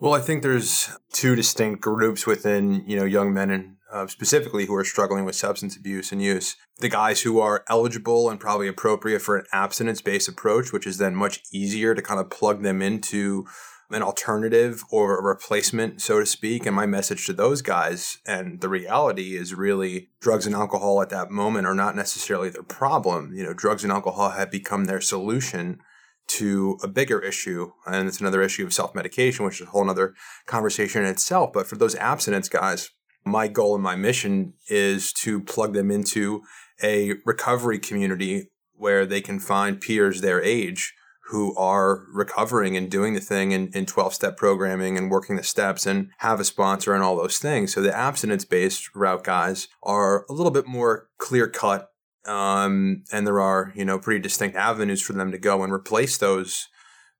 Well, 0.00 0.14
I 0.14 0.20
think 0.20 0.42
there's 0.42 0.90
two 1.12 1.34
distinct 1.34 1.80
groups 1.80 2.24
within, 2.24 2.84
you 2.86 2.96
know, 2.96 3.04
young 3.04 3.34
men 3.34 3.50
and 3.50 3.76
uh, 3.92 4.06
specifically 4.06 4.66
who 4.66 4.74
are 4.74 4.84
struggling 4.84 5.24
with 5.24 5.34
substance 5.34 5.76
abuse 5.76 6.12
and 6.12 6.22
use. 6.22 6.56
The 6.78 6.88
guys 6.88 7.22
who 7.22 7.40
are 7.40 7.64
eligible 7.68 8.30
and 8.30 8.38
probably 8.38 8.68
appropriate 8.68 9.22
for 9.22 9.36
an 9.36 9.46
abstinence 9.52 10.00
based 10.00 10.28
approach, 10.28 10.72
which 10.72 10.86
is 10.86 10.98
then 10.98 11.14
much 11.14 11.40
easier 11.52 11.94
to 11.94 12.02
kind 12.02 12.20
of 12.20 12.30
plug 12.30 12.62
them 12.62 12.80
into 12.80 13.46
an 13.90 14.02
alternative 14.02 14.82
or 14.90 15.18
a 15.18 15.22
replacement, 15.22 16.02
so 16.02 16.20
to 16.20 16.26
speak. 16.26 16.66
And 16.66 16.76
my 16.76 16.86
message 16.86 17.24
to 17.26 17.32
those 17.32 17.62
guys 17.62 18.18
and 18.26 18.60
the 18.60 18.68
reality 18.68 19.36
is 19.36 19.54
really 19.54 20.10
drugs 20.20 20.46
and 20.46 20.54
alcohol 20.54 21.00
at 21.00 21.10
that 21.10 21.30
moment 21.30 21.66
are 21.66 21.74
not 21.74 21.96
necessarily 21.96 22.50
their 22.50 22.62
problem. 22.62 23.32
You 23.34 23.44
know, 23.44 23.54
drugs 23.54 23.84
and 23.84 23.92
alcohol 23.92 24.30
have 24.30 24.50
become 24.50 24.84
their 24.84 25.00
solution 25.00 25.80
to 26.28 26.78
a 26.82 26.88
bigger 26.88 27.20
issue. 27.20 27.72
And 27.86 28.06
it's 28.06 28.20
another 28.20 28.42
issue 28.42 28.66
of 28.66 28.74
self 28.74 28.94
medication, 28.94 29.44
which 29.44 29.60
is 29.60 29.66
a 29.66 29.70
whole 29.70 29.88
other 29.88 30.14
conversation 30.46 31.02
in 31.02 31.08
itself. 31.08 31.52
But 31.52 31.66
for 31.66 31.76
those 31.76 31.94
abstinence 31.96 32.48
guys, 32.48 32.90
my 33.24 33.48
goal 33.48 33.74
and 33.74 33.82
my 33.82 33.96
mission 33.96 34.54
is 34.68 35.12
to 35.14 35.40
plug 35.40 35.72
them 35.72 35.90
into 35.90 36.42
a 36.82 37.14
recovery 37.24 37.78
community 37.78 38.50
where 38.74 39.04
they 39.06 39.20
can 39.20 39.40
find 39.40 39.80
peers 39.80 40.20
their 40.20 40.42
age 40.42 40.94
who 41.28 41.54
are 41.56 42.06
recovering 42.10 42.76
and 42.76 42.90
doing 42.90 43.12
the 43.12 43.20
thing 43.20 43.52
in 43.52 43.86
12 43.86 44.14
step 44.14 44.36
programming 44.36 44.96
and 44.96 45.10
working 45.10 45.36
the 45.36 45.42
steps 45.42 45.84
and 45.84 46.08
have 46.18 46.40
a 46.40 46.44
sponsor 46.44 46.94
and 46.94 47.02
all 47.02 47.16
those 47.16 47.38
things. 47.38 47.74
So 47.74 47.82
the 47.82 47.94
abstinence 47.94 48.46
based 48.46 48.94
route 48.94 49.24
guys 49.24 49.68
are 49.82 50.24
a 50.28 50.32
little 50.32 50.52
bit 50.52 50.66
more 50.66 51.08
clear 51.18 51.46
cut. 51.46 51.90
Um, 52.24 53.04
and 53.12 53.26
there 53.26 53.40
are, 53.40 53.72
you 53.74 53.84
know, 53.84 53.98
pretty 53.98 54.20
distinct 54.20 54.56
avenues 54.56 55.02
for 55.02 55.12
them 55.12 55.30
to 55.30 55.38
go 55.38 55.62
and 55.62 55.72
replace 55.72 56.16
those 56.16 56.68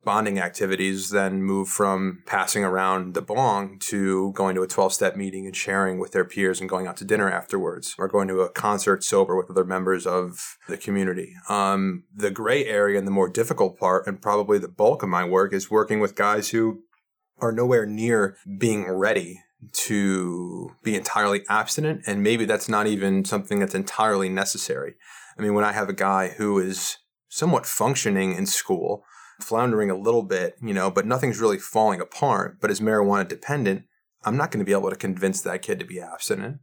bonding 0.05 0.39
activities 0.39 1.11
then 1.11 1.43
move 1.43 1.69
from 1.69 2.23
passing 2.27 2.65
around 2.65 3.15
the 3.15 3.23
bong 3.23 3.79
to 3.79 4.33
going 4.33 4.55
to 4.55 4.63
a 4.63 4.67
12 4.67 4.93
step 4.93 5.17
meeting 5.17 5.47
and 5.47 5.57
sharing 5.57 5.99
with 5.99 6.13
their 6.13 6.25
peers 6.25 6.61
and 6.61 6.71
going 6.71 6.87
out 6.87 6.97
to 6.97 7.05
dinner 7.05 7.31
afterwards 7.31 7.95
or 7.99 8.09
going 8.09 8.29
to 8.29 8.41
a 8.41 8.49
concert 8.49 9.03
sober 9.05 9.37
with 9.37 9.51
other 9.51 9.65
members 9.65 10.07
of 10.07 10.57
the 10.69 10.77
community. 10.77 11.35
Um, 11.49 12.05
the 12.15 12.31
gray 12.31 12.65
area 12.65 12.99
and 12.99 13.07
the 13.07 13.13
more 13.13 13.29
difficult 13.29 13.79
part, 13.79 14.07
and 14.07 14.23
probably 14.23 14.59
the 14.59 14.69
bulk 14.69 15.03
of 15.03 15.09
my 15.09 15.25
work, 15.25 15.53
is 15.53 15.71
working 15.71 16.01
with 16.01 16.15
guys 16.15 16.51
who 16.51 16.83
are 17.41 17.53
nowhere 17.53 17.87
near 17.87 18.37
being 18.59 18.91
ready 18.91 19.41
to 19.73 20.71
be 20.83 20.95
entirely 20.95 21.43
abstinent. 21.49 22.03
And 22.07 22.23
maybe 22.23 22.45
that's 22.45 22.69
not 22.69 22.87
even 22.87 23.25
something 23.25 23.59
that's 23.59 23.75
entirely 23.75 24.29
necessary. 24.29 24.95
I 25.39 25.43
mean, 25.43 25.55
when 25.55 25.65
I 25.65 25.73
have 25.73 25.89
a 25.89 25.95
guy 25.95 26.29
who 26.29 26.59
is 26.59 26.99
somewhat 27.29 27.67
functioning 27.67 28.35
in 28.35 28.47
school, 28.47 29.05
floundering 29.41 29.91
a 29.91 29.97
little 29.97 30.23
bit, 30.23 30.57
you 30.63 30.75
know, 30.75 30.91
but 30.91 31.07
nothing's 31.07 31.41
really 31.41 31.59
falling 31.59 32.01
apart, 32.01 32.59
but 32.61 32.71
is 32.71 32.81
marijuana 32.81 33.27
dependent, 33.27 33.85
I'm 34.25 34.37
not 34.37 34.51
going 34.51 34.61
to 34.61 34.69
be 34.69 34.73
able 34.73 34.91
to 34.91 34.97
convince 34.97 35.41
that 35.43 35.63
kid 35.63 35.79
to 35.79 35.87
be 35.87 36.01
abstinent. 36.01 36.59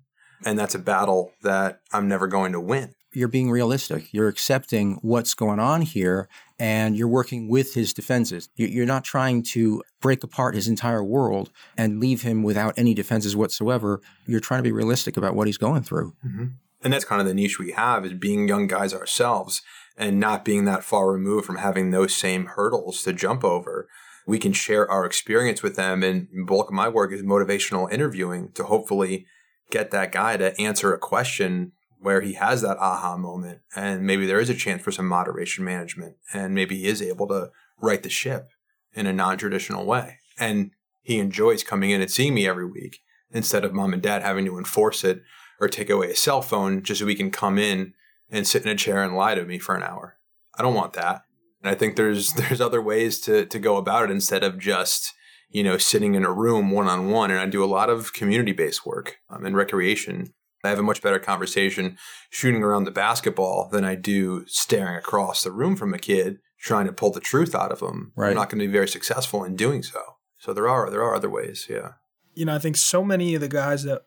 And 0.45 0.59
that's 0.59 0.75
a 0.75 0.79
battle 0.79 1.31
that 1.43 1.79
I'm 1.93 2.07
never 2.07 2.27
going 2.27 2.51
to 2.51 2.59
win. 2.59 2.93
You're 3.13 3.29
being 3.29 3.49
realistic. 3.49 4.13
You're 4.13 4.27
accepting 4.27 4.99
what's 5.01 5.33
going 5.33 5.59
on 5.59 5.81
here 5.81 6.27
and 6.59 6.97
you're 6.97 7.07
working 7.07 7.47
with 7.47 7.73
his 7.73 7.93
defenses. 7.93 8.49
You're 8.55 8.85
not 8.85 9.05
trying 9.05 9.43
to 9.53 9.81
break 10.01 10.21
apart 10.21 10.53
his 10.53 10.67
entire 10.67 11.03
world 11.03 11.49
and 11.77 12.01
leave 12.01 12.23
him 12.23 12.43
without 12.43 12.73
any 12.77 12.93
defenses 12.93 13.33
whatsoever. 13.33 14.01
You're 14.27 14.41
trying 14.41 14.59
to 14.59 14.63
be 14.63 14.73
realistic 14.73 15.15
about 15.15 15.33
what 15.33 15.47
he's 15.47 15.57
going 15.57 15.83
through. 15.83 16.13
Mm-hmm. 16.25 16.45
And 16.83 16.93
that's 16.93 17.05
kind 17.05 17.21
of 17.21 17.27
the 17.27 17.33
niche 17.33 17.57
we 17.57 17.71
have 17.71 18.05
is 18.05 18.13
being 18.13 18.49
young 18.49 18.67
guys 18.67 18.93
ourselves 18.93 19.61
and 19.97 20.19
not 20.19 20.45
being 20.45 20.65
that 20.65 20.83
far 20.83 21.11
removed 21.11 21.45
from 21.45 21.57
having 21.57 21.91
those 21.91 22.15
same 22.15 22.47
hurdles 22.47 23.03
to 23.03 23.13
jump 23.13 23.43
over. 23.43 23.87
We 24.27 24.39
can 24.39 24.53
share 24.53 24.89
our 24.89 25.05
experience 25.05 25.61
with 25.63 25.75
them. 25.75 26.03
And 26.03 26.27
bulk 26.45 26.69
of 26.69 26.73
my 26.73 26.89
work 26.89 27.11
is 27.13 27.21
motivational 27.21 27.91
interviewing 27.91 28.51
to 28.53 28.63
hopefully 28.63 29.25
get 29.69 29.91
that 29.91 30.11
guy 30.11 30.37
to 30.37 30.59
answer 30.59 30.93
a 30.93 30.99
question 30.99 31.71
where 31.99 32.21
he 32.21 32.33
has 32.33 32.61
that 32.61 32.77
aha 32.77 33.17
moment. 33.17 33.61
And 33.75 34.05
maybe 34.05 34.25
there 34.25 34.39
is 34.39 34.49
a 34.49 34.55
chance 34.55 34.81
for 34.81 34.91
some 34.91 35.07
moderation 35.07 35.63
management. 35.63 36.17
And 36.33 36.53
maybe 36.53 36.77
he 36.77 36.87
is 36.87 37.01
able 37.01 37.27
to 37.29 37.51
right 37.79 38.01
the 38.01 38.09
ship 38.09 38.49
in 38.93 39.07
a 39.07 39.13
non 39.13 39.37
traditional 39.37 39.85
way. 39.85 40.19
And 40.37 40.71
he 41.01 41.19
enjoys 41.19 41.63
coming 41.63 41.91
in 41.91 42.01
and 42.01 42.11
seeing 42.11 42.33
me 42.33 42.47
every 42.47 42.65
week 42.65 42.99
instead 43.31 43.63
of 43.63 43.73
mom 43.73 43.93
and 43.93 44.01
dad 44.01 44.23
having 44.23 44.45
to 44.45 44.57
enforce 44.57 45.03
it 45.03 45.21
or 45.59 45.67
take 45.67 45.89
away 45.89 46.11
a 46.11 46.15
cell 46.15 46.41
phone 46.41 46.83
just 46.83 46.99
so 46.99 47.05
we 47.05 47.15
can 47.15 47.31
come 47.31 47.57
in 47.57 47.93
and 48.29 48.47
sit 48.47 48.63
in 48.63 48.69
a 48.69 48.75
chair 48.75 49.03
and 49.03 49.15
lie 49.15 49.35
to 49.35 49.45
me 49.45 49.59
for 49.59 49.75
an 49.75 49.83
hour. 49.83 50.17
I 50.57 50.61
don't 50.61 50.73
want 50.73 50.93
that. 50.93 51.23
And 51.61 51.69
I 51.69 51.75
think 51.75 51.95
there's 51.95 52.33
there's 52.33 52.61
other 52.61 52.81
ways 52.81 53.19
to 53.21 53.45
to 53.45 53.59
go 53.59 53.77
about 53.77 54.05
it 54.05 54.11
instead 54.11 54.43
of 54.43 54.59
just 54.59 55.13
you 55.49 55.63
know 55.63 55.77
sitting 55.77 56.15
in 56.15 56.25
a 56.25 56.31
room 56.31 56.71
one 56.71 56.87
on 56.87 57.09
one. 57.09 57.31
And 57.31 57.39
I 57.39 57.45
do 57.45 57.63
a 57.63 57.65
lot 57.65 57.89
of 57.89 58.13
community 58.13 58.51
based 58.51 58.85
work 58.85 59.17
um, 59.29 59.45
and 59.45 59.55
recreation. 59.55 60.33
I 60.63 60.69
have 60.69 60.79
a 60.79 60.83
much 60.83 61.03
better 61.03 61.19
conversation 61.19 61.97
shooting 62.31 62.63
around 62.63 62.85
the 62.85 62.91
basketball 62.91 63.69
than 63.71 63.85
I 63.85 63.93
do 63.93 64.45
staring 64.47 64.95
across 64.95 65.43
the 65.43 65.51
room 65.51 65.75
from 65.75 65.93
a 65.93 65.99
kid 65.99 66.39
trying 66.59 66.87
to 66.87 66.91
pull 66.91 67.11
the 67.11 67.19
truth 67.19 67.53
out 67.53 67.71
of 67.71 67.79
them. 67.79 68.11
Right. 68.15 68.29
I'm 68.29 68.35
not 68.35 68.49
going 68.49 68.59
to 68.59 68.65
be 68.65 68.71
very 68.71 68.87
successful 68.87 69.43
in 69.43 69.55
doing 69.55 69.83
so. 69.83 70.01
So 70.39 70.53
there 70.53 70.67
are 70.67 70.89
there 70.89 71.03
are 71.03 71.15
other 71.15 71.29
ways. 71.29 71.67
Yeah. 71.69 71.93
You 72.33 72.45
know, 72.45 72.55
I 72.55 72.59
think 72.59 72.75
so 72.75 73.03
many 73.03 73.35
of 73.35 73.41
the 73.41 73.47
guys 73.47 73.83
that 73.83 74.03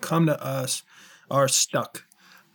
come 0.00 0.26
to 0.26 0.42
us 0.42 0.82
are 1.30 1.48
stuck, 1.48 2.04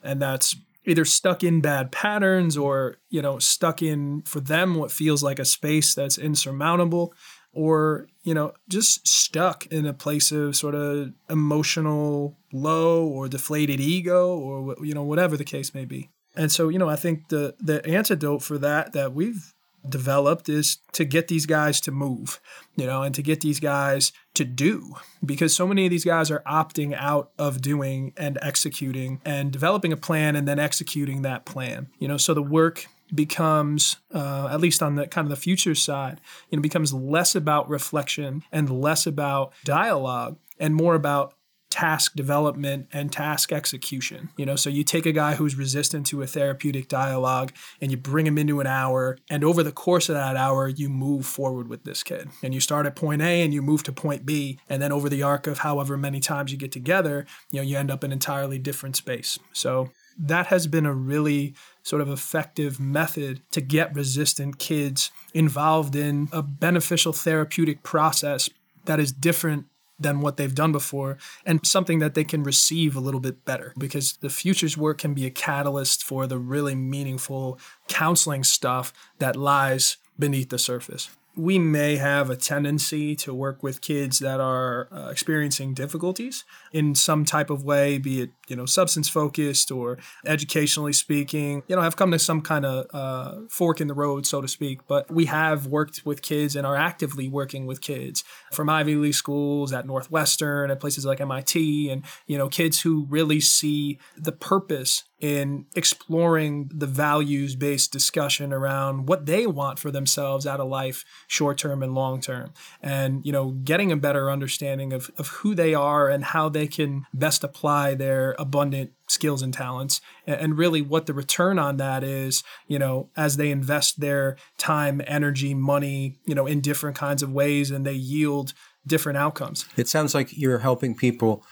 and 0.03 0.21
that's 0.21 0.55
either 0.89 1.05
stuck 1.05 1.43
in 1.43 1.61
bad 1.61 1.91
patterns 1.91 2.57
or 2.57 2.97
you 3.09 3.21
know 3.21 3.37
stuck 3.39 3.81
in 3.81 4.21
for 4.23 4.39
them 4.39 4.75
what 4.75 4.91
feels 4.91 5.21
like 5.21 5.39
a 5.39 5.45
space 5.45 5.93
that's 5.93 6.17
insurmountable 6.17 7.13
or 7.53 8.07
you 8.23 8.33
know 8.33 8.51
just 8.67 9.07
stuck 9.07 9.65
in 9.67 9.85
a 9.85 9.93
place 9.93 10.31
of 10.31 10.55
sort 10.55 10.75
of 10.75 11.13
emotional 11.29 12.35
low 12.51 13.07
or 13.07 13.27
deflated 13.27 13.79
ego 13.79 14.35
or 14.35 14.75
you 14.83 14.93
know 14.93 15.03
whatever 15.03 15.37
the 15.37 15.43
case 15.43 15.73
may 15.73 15.85
be. 15.85 16.09
And 16.35 16.51
so 16.51 16.69
you 16.69 16.79
know 16.79 16.89
i 16.89 16.95
think 16.95 17.29
the 17.29 17.55
the 17.59 17.85
antidote 17.85 18.41
for 18.41 18.57
that 18.57 18.93
that 18.93 19.13
we've 19.13 19.53
developed 19.87 20.49
is 20.49 20.77
to 20.93 21.05
get 21.05 21.27
these 21.27 21.45
guys 21.45 21.79
to 21.81 21.91
move, 21.91 22.39
you 22.75 22.85
know, 22.85 23.03
and 23.03 23.15
to 23.15 23.21
get 23.21 23.41
these 23.41 23.59
guys 23.59 24.11
to 24.33 24.45
do 24.45 24.95
because 25.25 25.55
so 25.55 25.67
many 25.67 25.85
of 25.85 25.91
these 25.91 26.05
guys 26.05 26.29
are 26.31 26.43
opting 26.47 26.95
out 26.97 27.31
of 27.37 27.61
doing 27.61 28.13
and 28.17 28.37
executing 28.41 29.21
and 29.25 29.51
developing 29.51 29.93
a 29.93 29.97
plan 29.97 30.35
and 30.35 30.47
then 30.47 30.59
executing 30.59 31.21
that 31.21 31.45
plan, 31.45 31.87
you 31.99 32.07
know, 32.07 32.17
so 32.17 32.33
the 32.33 32.43
work 32.43 32.87
becomes 33.13 33.97
uh, 34.13 34.49
at 34.51 34.59
least 34.59 34.83
on 34.83 34.95
the 34.95 35.07
kind 35.07 35.25
of 35.25 35.29
the 35.29 35.41
future 35.41 35.73
side 35.73 36.21
you 36.49 36.57
know 36.57 36.61
becomes 36.61 36.93
less 36.93 37.33
about 37.33 37.67
reflection 37.67 38.43
and 38.51 38.69
less 38.69 39.07
about 39.07 39.51
dialogue 39.63 40.37
and 40.59 40.75
more 40.75 40.93
about 40.93 41.33
task 41.69 42.15
development 42.15 42.87
and 42.91 43.11
task 43.11 43.51
execution. 43.51 44.29
You 44.37 44.45
know, 44.45 44.55
so 44.55 44.69
you 44.69 44.83
take 44.83 45.05
a 45.05 45.11
guy 45.11 45.35
who's 45.35 45.55
resistant 45.55 46.05
to 46.07 46.21
a 46.21 46.27
therapeutic 46.27 46.87
dialogue 46.87 47.51
and 47.79 47.91
you 47.91 47.97
bring 47.97 48.25
him 48.25 48.37
into 48.37 48.59
an 48.59 48.67
hour 48.67 49.17
and 49.29 49.43
over 49.43 49.61
the 49.63 49.71
course 49.71 50.09
of 50.09 50.15
that 50.15 50.35
hour 50.35 50.67
you 50.67 50.89
move 50.89 51.25
forward 51.25 51.67
with 51.67 51.83
this 51.83 52.03
kid. 52.03 52.29
And 52.43 52.53
you 52.53 52.59
start 52.59 52.85
at 52.85 52.95
point 52.95 53.21
A 53.21 53.41
and 53.41 53.53
you 53.53 53.61
move 53.61 53.83
to 53.83 53.91
point 53.91 54.25
B 54.25 54.59
and 54.67 54.81
then 54.81 54.91
over 54.91 55.09
the 55.09 55.23
arc 55.23 55.47
of 55.47 55.59
however 55.59 55.97
many 55.97 56.19
times 56.19 56.51
you 56.51 56.57
get 56.57 56.71
together, 56.71 57.25
you 57.51 57.59
know, 57.59 57.63
you 57.63 57.77
end 57.77 57.91
up 57.91 58.03
in 58.03 58.11
an 58.11 58.13
entirely 58.13 58.59
different 58.59 58.95
space. 58.95 59.39
So 59.53 59.91
that 60.17 60.47
has 60.47 60.67
been 60.67 60.85
a 60.85 60.93
really 60.93 61.53
sort 61.83 62.01
of 62.01 62.09
effective 62.09 62.79
method 62.79 63.41
to 63.51 63.61
get 63.61 63.95
resistant 63.95 64.59
kids 64.59 65.11
involved 65.33 65.95
in 65.95 66.27
a 66.33 66.43
beneficial 66.43 67.13
therapeutic 67.13 67.83
process 67.83 68.49
that 68.85 68.99
is 68.99 69.11
different 69.11 69.65
than 69.99 70.21
what 70.21 70.37
they've 70.37 70.55
done 70.55 70.71
before 70.71 71.17
and 71.45 71.65
something 71.65 71.99
that 71.99 72.13
they 72.13 72.23
can 72.23 72.43
receive 72.43 72.95
a 72.95 72.99
little 72.99 73.19
bit 73.19 73.45
better 73.45 73.73
because 73.77 74.13
the 74.17 74.29
futures 74.29 74.77
work 74.77 74.97
can 74.99 75.13
be 75.13 75.25
a 75.25 75.31
catalyst 75.31 76.03
for 76.03 76.27
the 76.27 76.37
really 76.37 76.75
meaningful 76.75 77.59
counseling 77.87 78.43
stuff 78.43 78.93
that 79.19 79.35
lies 79.35 79.97
beneath 80.17 80.49
the 80.49 80.59
surface 80.59 81.09
we 81.39 81.57
may 81.57 81.95
have 81.95 82.29
a 82.29 82.35
tendency 82.35 83.15
to 83.15 83.33
work 83.33 83.63
with 83.63 83.81
kids 83.81 84.19
that 84.19 84.39
are 84.39 84.89
uh, 84.91 85.07
experiencing 85.09 85.73
difficulties 85.73 86.43
in 86.73 86.93
some 86.93 87.23
type 87.23 87.49
of 87.49 87.63
way, 87.63 87.97
be 87.97 88.21
it 88.21 88.31
you 88.47 88.55
know 88.55 88.65
substance 88.65 89.07
focused 89.07 89.71
or 89.71 89.97
educationally 90.25 90.93
speaking. 90.93 91.63
You 91.67 91.75
know, 91.75 91.81
have 91.81 91.95
come 91.95 92.11
to 92.11 92.19
some 92.19 92.41
kind 92.41 92.65
of 92.65 92.87
uh, 92.93 93.41
fork 93.49 93.79
in 93.79 93.87
the 93.87 93.93
road, 93.93 94.25
so 94.25 94.41
to 94.41 94.47
speak. 94.47 94.81
But 94.87 95.09
we 95.09 95.25
have 95.25 95.67
worked 95.67 96.01
with 96.05 96.21
kids 96.21 96.55
and 96.55 96.67
are 96.67 96.75
actively 96.75 97.29
working 97.29 97.65
with 97.65 97.79
kids 97.79 98.23
from 98.51 98.69
Ivy 98.69 98.95
League 98.95 99.13
schools 99.13 99.71
at 99.71 99.87
Northwestern 99.87 100.71
at 100.71 100.79
places 100.79 101.05
like 101.05 101.21
MIT, 101.21 101.89
and 101.89 102.03
you 102.27 102.37
know, 102.37 102.49
kids 102.49 102.81
who 102.81 103.07
really 103.09 103.39
see 103.39 103.99
the 104.17 104.33
purpose 104.33 105.03
in 105.19 105.65
exploring 105.75 106.71
the 106.73 106.87
values 106.87 107.55
based 107.55 107.91
discussion 107.91 108.53
around 108.53 109.07
what 109.07 109.25
they 109.25 109.45
want 109.45 109.77
for 109.77 109.91
themselves 109.91 110.47
out 110.47 110.59
of 110.59 110.69
life, 110.69 111.03
short 111.27 111.57
term 111.57 111.83
and 111.83 111.93
long 111.93 112.21
term. 112.21 112.53
And, 112.81 113.25
you 113.25 113.31
know, 113.31 113.51
getting 113.51 113.91
a 113.91 113.97
better 113.97 114.31
understanding 114.31 114.93
of, 114.93 115.11
of 115.17 115.27
who 115.27 115.55
they 115.55 115.73
are 115.73 116.09
and 116.09 116.23
how 116.23 116.47
they 116.47 116.67
can 116.67 117.05
best 117.13 117.43
apply 117.43 117.95
their 117.95 118.35
abundant 118.39 118.91
skills 119.07 119.41
and 119.41 119.53
talents 119.53 120.01
and 120.27 120.57
really 120.57 120.81
what 120.81 121.07
the 121.07 121.13
return 121.15 121.57
on 121.57 121.77
that 121.77 122.03
is 122.03 122.43
you 122.67 122.77
know 122.77 123.09
as 123.17 123.37
they 123.37 123.49
invest 123.49 123.99
their 123.99 124.37
time 124.59 125.01
energy 125.07 125.55
money 125.55 126.19
you 126.25 126.35
know 126.35 126.45
in 126.45 126.61
different 126.61 126.95
kinds 126.95 127.23
of 127.23 127.31
ways 127.31 127.71
and 127.71 127.87
they 127.87 127.93
yield 127.93 128.53
different 128.85 129.17
outcomes 129.17 129.65
it 129.77 129.87
sounds 129.87 130.13
like 130.13 130.37
you're 130.37 130.59
helping 130.59 130.95
people 130.95 131.43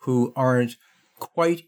who 0.00 0.30
aren't 0.36 0.76
quite 1.18 1.64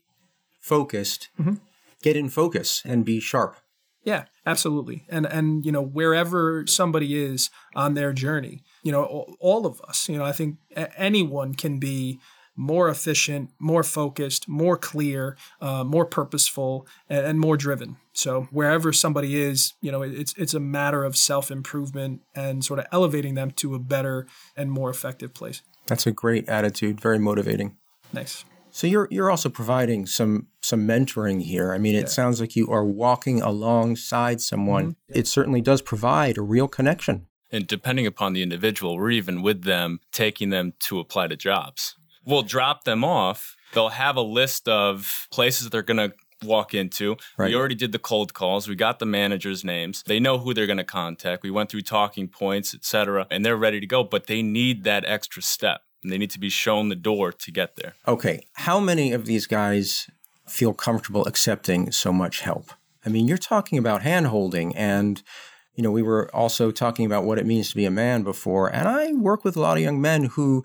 focused 0.69 1.29
mm-hmm. 1.41 1.55
get 2.03 2.17
in 2.17 2.29
focus 2.29 2.83
and 2.85 3.05
be 3.05 3.21
sharp. 3.21 3.57
Yeah, 4.05 4.25
absolutely. 4.47 5.05
And 5.09 5.27
and 5.27 5.67
you 5.67 5.73
know 5.73 5.83
wherever 5.83 6.67
somebody 6.67 7.17
is 7.17 7.51
on 7.75 7.95
their 7.95 8.13
journey, 8.13 8.63
you 8.83 8.93
know 8.93 9.35
all 9.41 9.67
of 9.67 9.81
us, 9.89 10.09
you 10.09 10.17
know 10.19 10.25
I 10.25 10.33
think 10.33 10.57
anyone 10.97 11.55
can 11.55 11.79
be 11.79 12.21
more 12.59 12.89
efficient, 12.89 13.51
more 13.61 13.85
focused, 13.85 14.49
more 14.49 14.77
clear, 14.77 15.37
uh, 15.61 15.85
more 15.85 16.05
purposeful, 16.05 16.89
and, 17.09 17.25
and, 17.25 17.39
more 17.39 17.57
driven. 17.57 17.97
So 18.13 18.49
wherever 18.51 18.93
somebody 18.93 19.37
is, 19.37 19.75
you 19.81 19.93
know, 19.93 20.03
it's 20.03 20.35
it's 20.37 20.55
a 20.55 20.61
matter 20.61 21.05
of 21.05 21.17
self 21.17 21.53
improvement 21.53 22.23
and 22.35 22.65
sort 22.65 22.81
of 22.81 22.87
elevating 22.91 23.35
them 23.35 23.53
to 23.53 23.75
a 23.77 23.79
better 23.79 24.27
and 24.57 24.73
more 24.73 24.91
effective 24.91 25.33
place. 25.35 25.63
That's 25.87 26.07
a 26.07 26.13
great 26.13 26.49
attitude. 26.49 27.01
Very 27.01 27.19
motivating. 27.19 27.77
Thanks. 28.13 28.45
So 28.79 28.87
you're 28.87 29.09
you're 29.11 29.29
also 29.29 29.49
providing 29.49 30.07
some 30.07 30.47
some 30.61 30.87
mentoring 30.87 31.43
here. 31.43 31.73
I 31.73 31.79
mean, 31.79 31.97
it 31.97 32.03
yeah. 32.03 32.07
sounds 32.07 32.41
like 32.41 32.55
you 32.55 32.69
are 32.71 32.85
walking 32.85 33.43
alongside 33.43 34.41
someone. 34.41 34.93
Mm-hmm. 34.93 35.19
It 35.19 35.27
certainly 35.27 35.61
does 35.61 35.83
provide 35.83 36.39
a 36.39 36.43
real 36.43 36.69
connection. 36.69 37.27
And 37.51 37.67
depending 37.67 38.07
upon 38.07 38.35
the 38.35 38.43
individual, 38.45 38.97
we're 38.97 39.11
even 39.11 39.43
with 39.43 39.65
them 39.65 39.99
taking 40.13 40.51
them 40.51 40.75
to 40.85 41.01
apply 41.01 41.27
to 41.27 41.35
jobs. 41.35 41.97
We'll 42.25 42.43
drop 42.43 42.85
them 42.85 43.03
off. 43.03 43.57
They'll 43.73 43.89
have 43.89 44.15
a 44.15 44.23
list 44.23 44.69
of 44.69 45.27
places 45.33 45.65
that 45.65 45.71
they're 45.71 45.83
going 45.83 46.11
to 46.11 46.15
walk 46.45 46.73
into. 46.73 47.17
Right. 47.37 47.49
We 47.49 47.57
already 47.57 47.75
did 47.75 47.91
the 47.91 47.99
cold 47.99 48.33
calls. 48.33 48.69
We 48.69 48.77
got 48.77 49.01
the 49.01 49.07
managers' 49.07 49.65
names. 49.65 50.05
They 50.07 50.21
know 50.21 50.39
who 50.39 50.55
they're 50.55 50.67
going 50.67 50.77
to 50.77 50.85
contact. 50.85 51.43
We 51.43 51.51
went 51.51 51.69
through 51.69 51.83
talking 51.83 52.29
points, 52.29 52.77
etc., 52.77 53.27
and 53.29 53.45
they're 53.45 53.57
ready 53.57 53.81
to 53.81 53.89
go, 53.89 54.05
but 54.05 54.29
they 54.29 54.41
need 54.41 54.85
that 54.85 55.05
extra 55.05 55.43
step 55.43 55.81
and 55.88 55.88
they 56.05 56.19
need 56.19 56.31
to 56.31 56.41
be 56.41 56.51
shown 56.51 56.89
the 56.89 56.97
door 56.97 57.33
to 57.33 57.51
get 57.51 57.77
there. 57.77 57.95
Okay. 58.07 58.47
How 58.55 58.81
many 58.81 59.13
of 59.13 59.27
these 59.27 59.47
guys 59.47 60.09
feel 60.47 60.73
comfortable 60.73 61.27
accepting 61.27 61.93
so 61.93 62.13
much 62.13 62.41
help? 62.41 62.71
I 63.05 63.09
mean, 63.09 63.29
you're 63.29 63.39
talking 63.39 63.79
about 63.79 64.03
hand 64.03 64.29
holding 64.29 64.75
and 64.77 65.23
you 65.75 65.85
know, 65.85 65.93
we 65.93 66.03
were 66.03 66.29
also 66.35 66.73
talking 66.73 67.07
about 67.07 67.23
what 67.23 67.39
it 67.39 67.47
means 67.47 67.71
to 67.71 67.77
be 67.77 67.85
a 67.85 67.91
man 67.91 68.25
before, 68.25 68.67
and 68.67 68.89
I 68.89 69.13
work 69.13 69.45
with 69.45 69.55
a 69.55 69.61
lot 69.61 69.77
of 69.77 69.83
young 69.85 70.01
men 70.01 70.25
who 70.25 70.65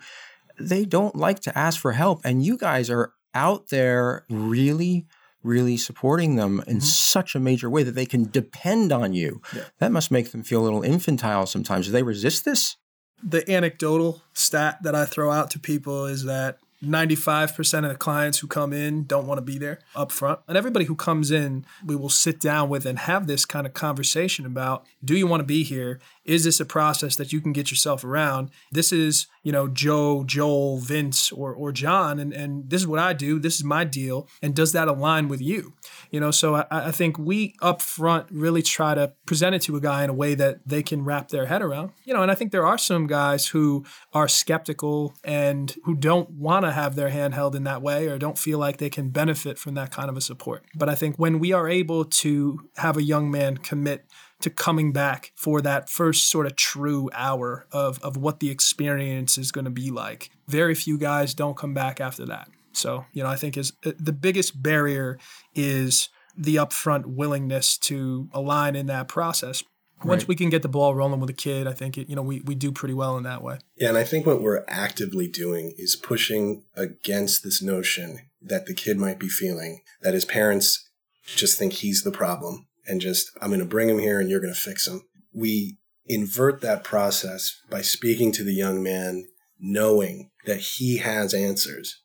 they 0.59 0.85
don't 0.85 1.15
like 1.15 1.39
to 1.41 1.55
ask 1.55 1.79
for 1.79 1.91
help, 1.91 2.21
and 2.25 2.43
you 2.43 2.57
guys 2.57 2.89
are 2.89 3.13
out 3.35 3.69
there 3.69 4.25
really 4.27 5.05
really 5.43 5.75
supporting 5.75 6.35
them 6.35 6.63
in 6.67 6.77
mm-hmm. 6.77 6.79
such 6.79 7.35
a 7.35 7.39
major 7.39 7.69
way 7.69 7.83
that 7.83 7.95
they 7.95 8.05
can 8.05 8.29
depend 8.31 8.91
on 8.91 9.13
you. 9.13 9.41
Yeah. 9.53 9.63
That 9.79 9.91
must 9.91 10.09
make 10.09 10.31
them 10.31 10.41
feel 10.41 10.61
a 10.61 10.63
little 10.63 10.83
infantile 10.83 11.45
sometimes. 11.45 11.87
Do 11.87 11.91
they 11.91 12.03
resist 12.03 12.45
this? 12.45 12.77
The 13.25 13.49
anecdotal 13.49 14.21
stat 14.33 14.83
that 14.83 14.95
I 14.95 15.05
throw 15.05 15.31
out 15.31 15.51
to 15.51 15.59
people 15.59 16.05
is 16.05 16.23
that 16.25 16.59
95% 16.83 17.83
of 17.83 17.89
the 17.89 17.95
clients 17.95 18.39
who 18.39 18.47
come 18.47 18.73
in 18.73 19.03
don't 19.03 19.25
want 19.25 19.37
to 19.37 19.41
be 19.41 19.57
there 19.57 19.79
up 19.95 20.11
front. 20.11 20.39
And 20.47 20.57
everybody 20.57 20.85
who 20.85 20.95
comes 20.95 21.31
in, 21.31 21.65
we 21.85 21.95
will 21.95 22.09
sit 22.09 22.39
down 22.39 22.69
with 22.69 22.85
and 22.85 22.99
have 22.99 23.25
this 23.25 23.45
kind 23.45 23.65
of 23.65 23.73
conversation 23.73 24.45
about 24.45 24.85
do 25.03 25.15
you 25.15 25.25
want 25.25 25.39
to 25.39 25.45
be 25.45 25.63
here? 25.63 25.99
Is 26.25 26.43
this 26.43 26.59
a 26.59 26.65
process 26.65 27.15
that 27.15 27.33
you 27.33 27.41
can 27.41 27.53
get 27.53 27.71
yourself 27.71 28.03
around? 28.03 28.49
This 28.71 28.91
is 28.91 29.27
you 29.43 29.51
know, 29.51 29.67
Joe, 29.67 30.23
Joel, 30.23 30.79
Vince, 30.79 31.31
or 31.31 31.53
or 31.53 31.71
John, 31.73 32.17
and 32.17 32.33
and 32.33 32.69
this 32.69 32.81
is 32.81 32.87
what 32.87 32.99
I 32.99 33.11
do. 33.11 33.39
This 33.39 33.57
is 33.57 33.63
my 33.63 33.83
deal, 33.83 34.27
and 34.41 34.55
does 34.55 34.71
that 34.71 34.87
align 34.87 35.27
with 35.27 35.41
you? 35.41 35.73
You 36.11 36.21
know, 36.21 36.31
so 36.31 36.55
I, 36.55 36.65
I 36.71 36.91
think 36.91 37.19
we 37.19 37.55
up 37.61 37.81
front 37.81 38.27
really 38.31 38.62
try 38.62 38.95
to 38.95 39.12
present 39.25 39.53
it 39.53 39.62
to 39.63 39.75
a 39.75 39.81
guy 39.81 40.03
in 40.03 40.09
a 40.09 40.13
way 40.13 40.33
that 40.36 40.59
they 40.65 40.81
can 40.81 41.03
wrap 41.03 41.27
their 41.27 41.47
head 41.47 41.62
around. 41.62 41.91
You 42.05 42.13
know, 42.13 42.21
and 42.21 42.31
I 42.31 42.36
think 42.36 42.51
there 42.51 42.65
are 42.65 42.77
some 42.77 43.05
guys 43.05 43.47
who 43.47 43.83
are 44.13 44.29
skeptical 44.29 45.13
and 45.25 45.75
who 45.83 45.93
don't 45.93 46.29
want 46.31 46.63
to 46.65 46.71
have 46.71 46.95
their 46.95 47.09
hand 47.09 47.33
held 47.33 47.55
in 47.55 47.65
that 47.65 47.81
way 47.81 48.07
or 48.07 48.17
don't 48.17 48.38
feel 48.38 48.59
like 48.59 48.77
they 48.77 48.89
can 48.89 49.09
benefit 49.09 49.57
from 49.59 49.73
that 49.73 49.91
kind 49.91 50.09
of 50.09 50.15
a 50.15 50.21
support. 50.21 50.63
But 50.73 50.88
I 50.88 50.95
think 50.95 51.17
when 51.17 51.39
we 51.39 51.51
are 51.51 51.67
able 51.67 52.05
to 52.05 52.69
have 52.77 52.95
a 52.95 53.03
young 53.03 53.29
man 53.29 53.57
commit 53.57 54.05
to 54.43 54.49
coming 54.49 54.91
back 54.91 55.32
for 55.36 55.62
that 55.62 55.89
first 55.89 56.27
sort 56.27 56.45
of 56.45 56.56
true 56.56 57.10
hour 57.13 57.65
of, 57.71 57.97
of 58.03 58.17
what 58.17 58.41
the 58.41 58.49
experience 58.49 59.38
is 59.38 59.51
going 59.51 59.65
to 59.65 59.71
be 59.71 59.89
like. 59.89 60.29
Very 60.47 60.75
few 60.75 60.97
guys 60.97 61.34
don't 61.34 61.58
come 61.58 61.73
back 61.73 62.01
after 62.01 62.25
that. 62.25 62.49
So, 62.73 63.06
you 63.13 63.23
know, 63.23 63.29
I 63.29 63.38
think 63.38 63.56
is 63.58 63.71
uh, 63.86 63.93
the 63.97 64.12
biggest 64.12 64.62
barrier 64.62 65.17
is 65.56 66.10
the 66.36 66.58
upfront 66.58 67.06
willingness 67.06 67.77
to 67.77 68.27
align 68.34 68.75
in 68.75 68.88
that 68.88 69.08
process. 69.08 69.63
Once 70.03 70.23
right. 70.23 70.27
we 70.27 70.36
can 70.36 70.49
get 70.49 70.62
the 70.62 70.67
ball 70.67 70.93
rolling 70.93 71.21
with 71.21 71.29
a 71.29 71.34
kid, 71.34 71.65
I 71.65 71.71
think 71.71 71.97
it, 71.97 72.10
you 72.10 72.15
know 72.15 72.21
we, 72.21 72.41
we 72.41 72.56
do 72.56 72.73
pretty 72.73 72.93
well 72.93 73.15
in 73.15 73.23
that 73.23 73.41
way. 73.41 73.60
Yeah, 73.77 73.88
and 73.88 73.97
I 73.97 74.03
think 74.03 74.25
what 74.25 74.41
we're 74.41 74.65
actively 74.67 75.29
doing 75.29 75.73
is 75.77 75.95
pushing 75.95 76.65
against 76.75 77.41
this 77.41 77.62
notion 77.62 78.19
that 78.41 78.65
the 78.65 78.73
kid 78.73 78.97
might 78.97 79.17
be 79.17 79.29
feeling 79.29 79.82
that 80.01 80.13
his 80.13 80.25
parents 80.25 80.89
just 81.25 81.58
think 81.58 81.73
he's 81.73 82.03
the 82.03 82.12
problem 82.12 82.67
and 82.86 83.02
just, 83.02 83.30
I'm 83.41 83.50
going 83.50 83.60
to 83.60 83.65
bring 83.65 83.89
him 83.89 84.00
here 84.00 84.19
and 84.19 84.30
you're 84.30 84.41
going 84.41 84.54
to 84.54 84.60
fix 84.60 84.88
him. 84.88 85.04
We 85.34 85.78
invert 86.06 86.62
that 86.62 86.84
process 86.84 87.60
by 87.69 87.82
speaking 87.82 88.32
to 88.34 88.43
the 88.43 88.54
young 88.54 88.84
man, 88.84 89.26
knowing 89.60 90.32
that 90.46 90.60
he 90.60 90.98
has 90.98 91.34
answers. 91.34 92.02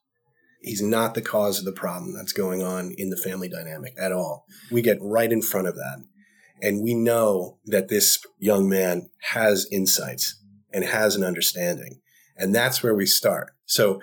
He's 0.63 0.83
not 0.83 1.15
the 1.15 1.23
cause 1.23 1.59
of 1.59 1.65
the 1.65 1.73
problem 1.73 2.15
that's 2.15 2.33
going 2.33 2.63
on 2.63 2.93
in 2.97 3.11
the 3.11 3.17
family 3.17 3.49
dynamic 3.49 3.95
at 3.99 4.13
all. 4.13 4.45
We 4.71 4.83
get 4.83 4.99
right 5.01 5.31
in 5.31 5.43
front 5.43 5.69
of 5.69 5.75
that. 5.75 6.05
And 6.61 6.83
we 6.83 6.95
know 6.95 7.59
that 7.67 7.89
this 7.89 8.19
young 8.39 8.69
man 8.69 9.09
has 9.31 9.69
insights 9.71 10.41
and 10.73 10.85
has 10.85 11.15
an 11.15 11.23
understanding. 11.23 12.01
And 12.37 12.55
that's 12.55 12.83
where 12.83 12.95
we 12.95 13.07
start. 13.07 13.53
So 13.67 14.01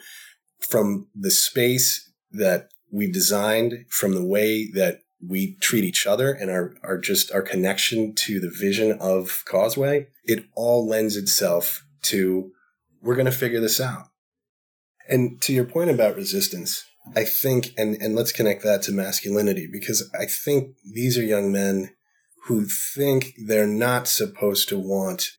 from 0.60 1.08
the 1.14 1.32
space 1.32 2.12
that 2.32 2.70
we've 2.92 3.14
designed, 3.14 3.86
from 3.90 4.14
the 4.14 4.26
way 4.26 4.70
that 4.72 5.00
we 5.25 5.56
treat 5.62 5.84
each 5.84 6.06
other 6.06 6.32
and 6.32 6.51
our, 6.51 6.75
our 6.84 6.97
just 6.97 7.32
our 7.32 7.41
connection 7.41 8.13
to 8.15 8.39
the 8.39 8.49
vision 8.49 8.97
of 8.99 9.43
Causeway, 9.45 10.08
it 10.23 10.45
all 10.56 10.88
lends 10.88 11.15
itself 11.15 11.86
to 12.04 12.51
we're 13.01 13.15
going 13.15 13.25
to 13.25 13.32
figure 13.32 13.62
this 13.62 13.80
out. 13.80 14.08
And 15.08 15.39
to 15.43 15.54
your 15.54 15.65
point 15.65 15.91
about 15.91 16.15
resistance, 16.15 16.84
I 17.15 17.23
think, 17.23 17.69
and, 17.78 17.95
and 18.01 18.15
let's 18.15 18.32
connect 18.32 18.63
that 18.63 18.82
to 18.84 18.91
masculinity 18.91 19.69
because 19.71 20.10
I 20.19 20.25
think 20.25 20.75
these 20.84 21.17
are 21.17 21.23
young 21.23 21.51
men 21.51 21.91
who 22.45 22.65
think 22.65 23.34
they're 23.45 23.67
not 23.67 24.08
supposed 24.08 24.69
to 24.69 24.80
want 24.80 25.32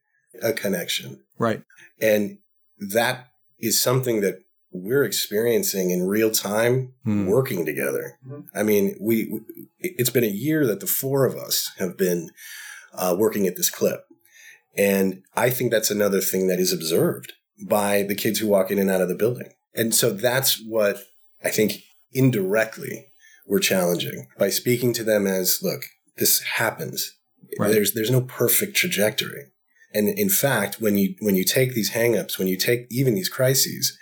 a 0.42 0.52
connection. 0.52 1.24
Right. 1.38 1.62
And 2.00 2.38
that 2.78 3.26
is 3.58 3.82
something 3.82 4.20
that 4.20 4.38
we're 4.82 5.04
experiencing 5.04 5.90
in 5.90 6.06
real 6.06 6.30
time 6.30 6.92
hmm. 7.04 7.26
working 7.26 7.64
together. 7.64 8.18
Mm-hmm. 8.26 8.40
I 8.54 8.62
mean, 8.62 8.96
we, 9.00 9.40
it's 9.78 10.10
been 10.10 10.24
a 10.24 10.28
year 10.28 10.66
that 10.66 10.80
the 10.80 10.86
four 10.86 11.24
of 11.24 11.36
us 11.36 11.70
have 11.78 11.96
been 11.96 12.30
uh, 12.94 13.14
working 13.18 13.46
at 13.46 13.56
this 13.56 13.70
clip. 13.70 14.06
And 14.76 15.22
I 15.34 15.50
think 15.50 15.70
that's 15.70 15.90
another 15.90 16.20
thing 16.20 16.48
that 16.48 16.58
is 16.58 16.72
observed 16.72 17.32
by 17.66 18.02
the 18.02 18.14
kids 18.14 18.38
who 18.38 18.48
walk 18.48 18.70
in 18.70 18.78
and 18.78 18.90
out 18.90 19.00
of 19.00 19.08
the 19.08 19.14
building. 19.14 19.50
And 19.74 19.94
so 19.94 20.10
that's 20.10 20.62
what 20.62 20.98
I 21.42 21.50
think 21.50 21.82
indirectly 22.12 23.12
we're 23.46 23.60
challenging 23.60 24.26
by 24.38 24.50
speaking 24.50 24.92
to 24.94 25.04
them 25.04 25.26
as, 25.26 25.60
look, 25.62 25.82
this 26.16 26.42
happens. 26.42 27.12
Right. 27.58 27.72
There's, 27.72 27.94
there's 27.94 28.10
no 28.10 28.22
perfect 28.22 28.76
trajectory. 28.76 29.44
And 29.94 30.08
in 30.08 30.28
fact, 30.28 30.80
when 30.80 30.98
you, 30.98 31.14
when 31.20 31.36
you 31.36 31.44
take 31.44 31.74
these 31.74 31.92
hangups, 31.92 32.38
when 32.38 32.48
you 32.48 32.56
take 32.56 32.86
even 32.90 33.14
these 33.14 33.28
crises, 33.28 33.96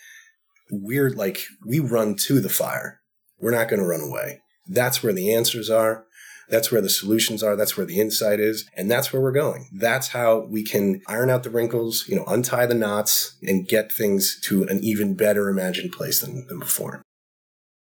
we're 0.70 1.10
like, 1.10 1.40
we 1.64 1.80
run 1.80 2.16
to 2.16 2.40
the 2.40 2.48
fire. 2.48 3.00
We're 3.38 3.50
not 3.50 3.68
going 3.68 3.80
to 3.80 3.86
run 3.86 4.00
away. 4.00 4.40
That's 4.66 5.02
where 5.02 5.12
the 5.12 5.32
answers 5.34 5.70
are. 5.70 6.06
That's 6.48 6.70
where 6.70 6.80
the 6.80 6.90
solutions 6.90 7.42
are. 7.42 7.56
That's 7.56 7.76
where 7.76 7.86
the 7.86 8.00
insight 8.00 8.40
is. 8.40 8.68
And 8.76 8.90
that's 8.90 9.12
where 9.12 9.22
we're 9.22 9.32
going. 9.32 9.68
That's 9.72 10.08
how 10.08 10.40
we 10.40 10.62
can 10.62 11.00
iron 11.06 11.30
out 11.30 11.42
the 11.42 11.50
wrinkles, 11.50 12.06
you 12.08 12.16
know, 12.16 12.24
untie 12.26 12.66
the 12.66 12.74
knots 12.74 13.36
and 13.42 13.66
get 13.66 13.90
things 13.90 14.38
to 14.44 14.64
an 14.64 14.80
even 14.82 15.14
better 15.14 15.48
imagined 15.48 15.92
place 15.92 16.20
than, 16.20 16.46
than 16.46 16.58
before. 16.58 17.02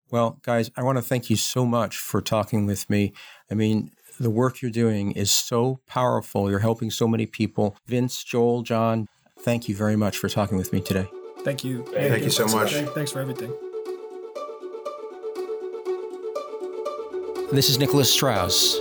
Well, 0.10 0.40
guys, 0.44 0.70
I 0.76 0.84
want 0.84 0.98
to 0.98 1.02
thank 1.02 1.30
you 1.30 1.38
so 1.38 1.66
much 1.66 1.98
for 1.98 2.22
talking 2.22 2.66
with 2.66 2.90
me. 2.90 3.14
I 3.50 3.54
mean, 3.54 3.92
the 4.20 4.30
work 4.30 4.62
you're 4.62 4.70
doing 4.70 5.12
is 5.14 5.32
so 5.32 5.80
powerful. 5.88 6.50
You're 6.50 6.60
helping 6.60 6.92
so 6.92 7.08
many 7.08 7.26
people. 7.26 7.78
Vince, 7.88 8.22
Joel, 8.24 8.62
John, 8.64 9.08
thank 9.40 9.70
you 9.70 9.76
very 9.76 9.96
much 9.96 10.18
for 10.18 10.28
talking 10.28 10.58
with 10.58 10.74
me 10.74 10.82
today. 10.82 11.10
Thank 11.44 11.64
you. 11.64 11.84
Thank, 11.84 12.12
thank 12.12 12.24
you 12.24 12.30
so 12.30 12.46
much. 12.48 12.74
Thanks 12.74 13.12
for 13.12 13.20
everything. 13.20 13.52
This 17.52 17.70
is 17.70 17.80
Nicholas 17.80 18.16
Strouse. 18.16 18.80